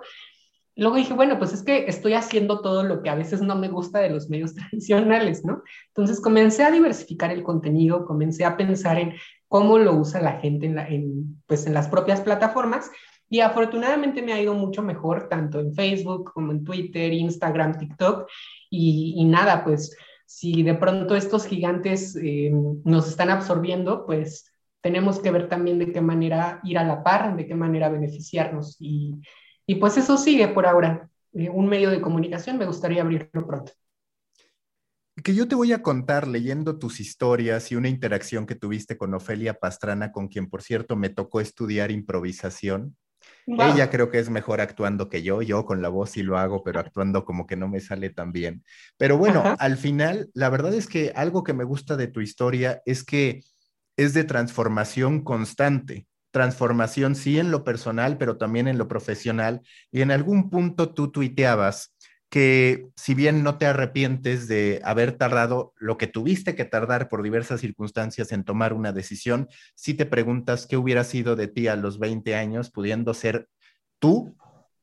[0.76, 3.68] Luego dije, bueno, pues es que estoy haciendo todo lo que a veces no me
[3.68, 5.62] gusta de los medios tradicionales, ¿no?
[5.90, 9.14] Entonces comencé a diversificar el contenido, comencé a pensar en
[9.48, 12.90] cómo lo usa la gente en, en, pues en las propias plataformas
[13.30, 18.28] y afortunadamente me ha ido mucho mejor, tanto en Facebook como en Twitter, Instagram, TikTok.
[18.70, 19.96] Y, y nada, pues
[20.32, 22.52] si de pronto estos gigantes eh,
[22.86, 27.36] nos están absorbiendo, pues tenemos que ver también de qué manera ir a la par,
[27.36, 28.78] de qué manera beneficiarnos.
[28.80, 29.20] Y,
[29.68, 31.10] y pues eso sigue por ahora.
[31.34, 33.74] Eh, un medio de comunicación me gustaría abrirlo pronto.
[35.22, 39.14] Que yo te voy a contar leyendo tus historias y una interacción que tuviste con
[39.14, 42.96] Ofelia Pastrana, con quien por cierto me tocó estudiar improvisación.
[43.46, 46.64] Ella creo que es mejor actuando que yo, yo con la voz sí lo hago,
[46.64, 48.64] pero actuando como que no me sale tan bien.
[48.98, 52.82] Pero bueno, al final, la verdad es que algo que me gusta de tu historia
[52.86, 53.44] es que
[53.98, 56.08] es de transformación constante.
[56.32, 59.62] Transformación sí en lo personal, pero también en lo profesional.
[59.92, 61.94] Y en algún punto tú tuiteabas
[62.32, 67.24] que si bien no te arrepientes de haber tardado lo que tuviste que tardar por
[67.24, 71.76] diversas circunstancias en tomar una decisión, si te preguntas qué hubiera sido de ti a
[71.76, 73.50] los 20 años pudiendo ser
[74.00, 74.38] tú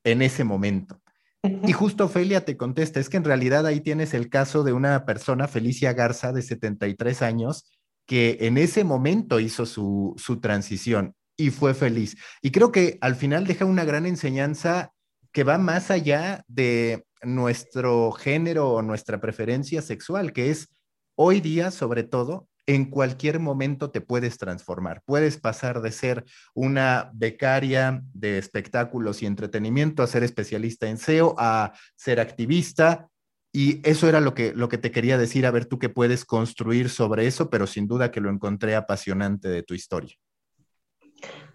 [0.05, 1.01] en ese momento.
[1.43, 5.07] Y justo Ofelia te contesta, es que en realidad ahí tienes el caso de una
[5.07, 7.73] persona, Felicia Garza, de 73 años,
[8.07, 12.19] que en ese momento hizo su, su transición y fue feliz.
[12.43, 14.93] Y creo que al final deja una gran enseñanza
[15.33, 20.69] que va más allá de nuestro género o nuestra preferencia sexual, que es
[21.17, 25.03] hoy día, sobre todo, en cualquier momento te puedes transformar.
[25.07, 31.35] Puedes pasar de ser una becaria de espectáculos y entretenimiento a ser especialista en SEO,
[31.39, 33.09] a ser activista.
[33.55, 36.27] Y eso era lo que, lo que te quería decir, a ver tú qué puedes
[36.27, 40.15] construir sobre eso, pero sin duda que lo encontré apasionante de tu historia.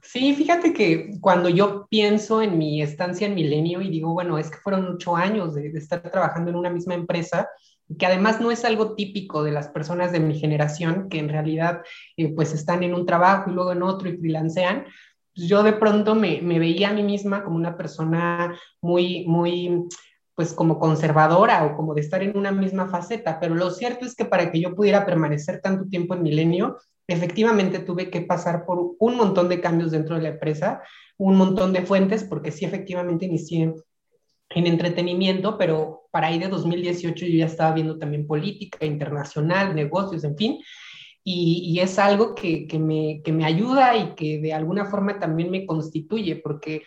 [0.04, 4.52] Sí, fíjate que cuando yo pienso en mi estancia en Milenio y digo, bueno, es
[4.52, 7.50] que fueron ocho años de, estar trabajando en una misma empresa,
[7.98, 11.84] que además no es algo típico de las personas de mi generación, que en realidad
[12.18, 14.84] eh, pues están en un trabajo y luego en otro y freelancean,
[15.34, 19.86] pues yo de pronto me, me, veía a mí misma como una persona muy, muy,
[20.36, 24.16] pues como conservadora o como de estar en una misma faceta, pero lo cierto es
[24.16, 26.78] que para que yo pudiera permanecer tanto tiempo en Milenio,
[27.08, 30.82] efectivamente tuve que pasar por un montón de cambios dentro de la empresa,
[31.18, 33.74] un montón de fuentes, porque sí, efectivamente inicié
[34.50, 40.24] en entretenimiento, pero para ahí de 2018 yo ya estaba viendo también política internacional, negocios,
[40.24, 40.60] en fin,
[41.26, 45.50] y, es algo que, que, me, que me ayuda y que de alguna forma también
[45.50, 46.84] me constituye, porque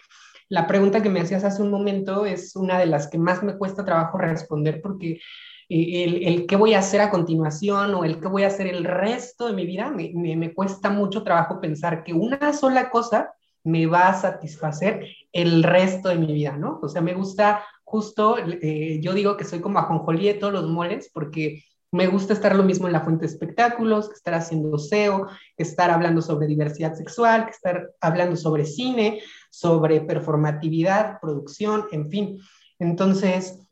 [0.49, 3.57] la pregunta que me hacías hace un momento es una de las que más me
[3.57, 5.21] cuesta trabajo responder, porque
[5.69, 8.85] el, el, qué voy a hacer a continuación o el qué voy a hacer el
[8.85, 13.33] resto de mi vida, me, me, cuesta mucho trabajo pensar que una sola cosa
[13.65, 16.79] me va a satisfacer el resto de mi vida, ¿no?
[16.83, 20.69] O sea, me gusta justo, eh, yo digo que soy como ajonjolí de todos los
[20.69, 24.79] moles porque me gusta estar lo mismo en la fuente de espectáculos, que estar haciendo
[24.79, 31.87] SEO, que estar hablando sobre diversidad sexual, que estar hablando sobre cine, sobre performatividad, producción,
[31.93, 32.39] en fin.
[32.79, 33.66] Entonces,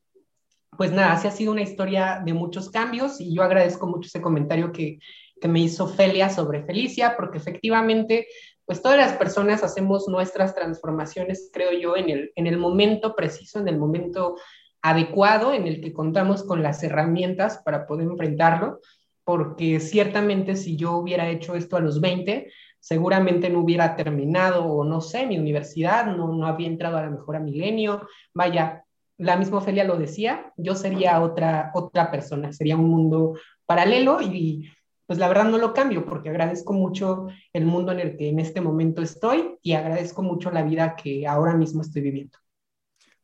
[0.77, 4.21] pues nada, así ha sido una historia de muchos cambios y yo agradezco mucho ese
[4.21, 4.99] comentario que,
[5.41, 8.27] que me hizo Felia sobre Felicia, porque efectivamente
[8.67, 13.59] pues todas las personas hacemos nuestras transformaciones, creo yo, en el, en el momento preciso,
[13.59, 14.37] en el momento
[14.81, 18.81] adecuado, en el que contamos con las herramientas para poder enfrentarlo,
[19.25, 22.51] porque ciertamente si yo hubiera hecho esto a los 20,
[22.81, 27.11] seguramente no hubiera terminado, o no sé, mi universidad, no, no había entrado a la
[27.11, 28.85] mejor a milenio, vaya,
[29.19, 33.35] la misma Ofelia lo decía, yo sería otra, otra persona, sería un mundo
[33.67, 34.71] paralelo y
[35.07, 38.41] pues la verdad no lo cambio porque agradezco mucho el mundo en el que en
[38.41, 42.39] este momento estoy y agradezco mucho la vida que ahora mismo estoy viviendo.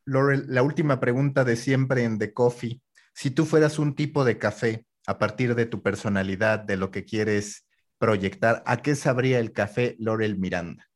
[0.05, 2.81] Laurel, la última pregunta de siempre en The Coffee.
[3.15, 7.05] Si tú fueras un tipo de café a partir de tu personalidad, de lo que
[7.05, 7.67] quieres
[7.99, 10.87] proyectar, ¿a qué sabría el café Laurel Miranda?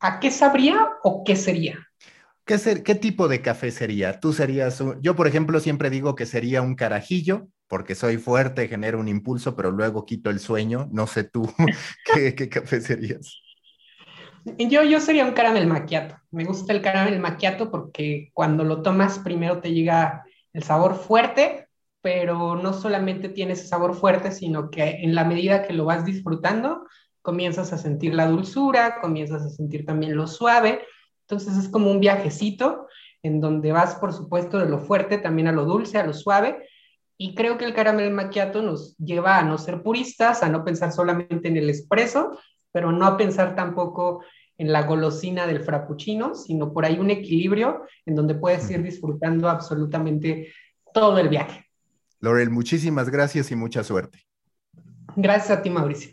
[0.00, 1.78] ¿A qué sabría o qué sería?
[2.44, 4.20] ¿Qué, ser, ¿Qué tipo de café sería?
[4.20, 9.00] Tú serías, yo por ejemplo siempre digo que sería un carajillo, porque soy fuerte, genero
[9.00, 10.88] un impulso, pero luego quito el sueño.
[10.92, 11.50] No sé tú,
[12.14, 13.40] ¿qué, ¿qué, café serías?
[14.44, 16.16] Yo, yo sería un caramel maquiato.
[16.30, 21.68] Me gusta el caramel maquiato porque cuando lo tomas primero te llega el sabor fuerte,
[22.02, 26.04] pero no solamente tiene ese sabor fuerte, sino que en la medida que lo vas
[26.04, 26.86] disfrutando,
[27.22, 30.82] comienzas a sentir la dulzura, comienzas a sentir también lo suave
[31.28, 32.86] entonces es como un viajecito
[33.22, 36.68] en donde vas, por supuesto, de lo fuerte también a lo dulce, a lo suave.
[37.16, 40.92] Y creo que el caramel macchiato nos lleva a no ser puristas, a no pensar
[40.92, 42.38] solamente en el espresso,
[42.72, 44.22] pero no a pensar tampoco
[44.58, 49.48] en la golosina del frappuccino, sino por ahí un equilibrio en donde puedes ir disfrutando
[49.48, 50.52] absolutamente
[50.92, 51.66] todo el viaje.
[52.20, 54.26] Laurel, muchísimas gracias y mucha suerte.
[55.16, 56.12] Gracias a ti, Mauricio.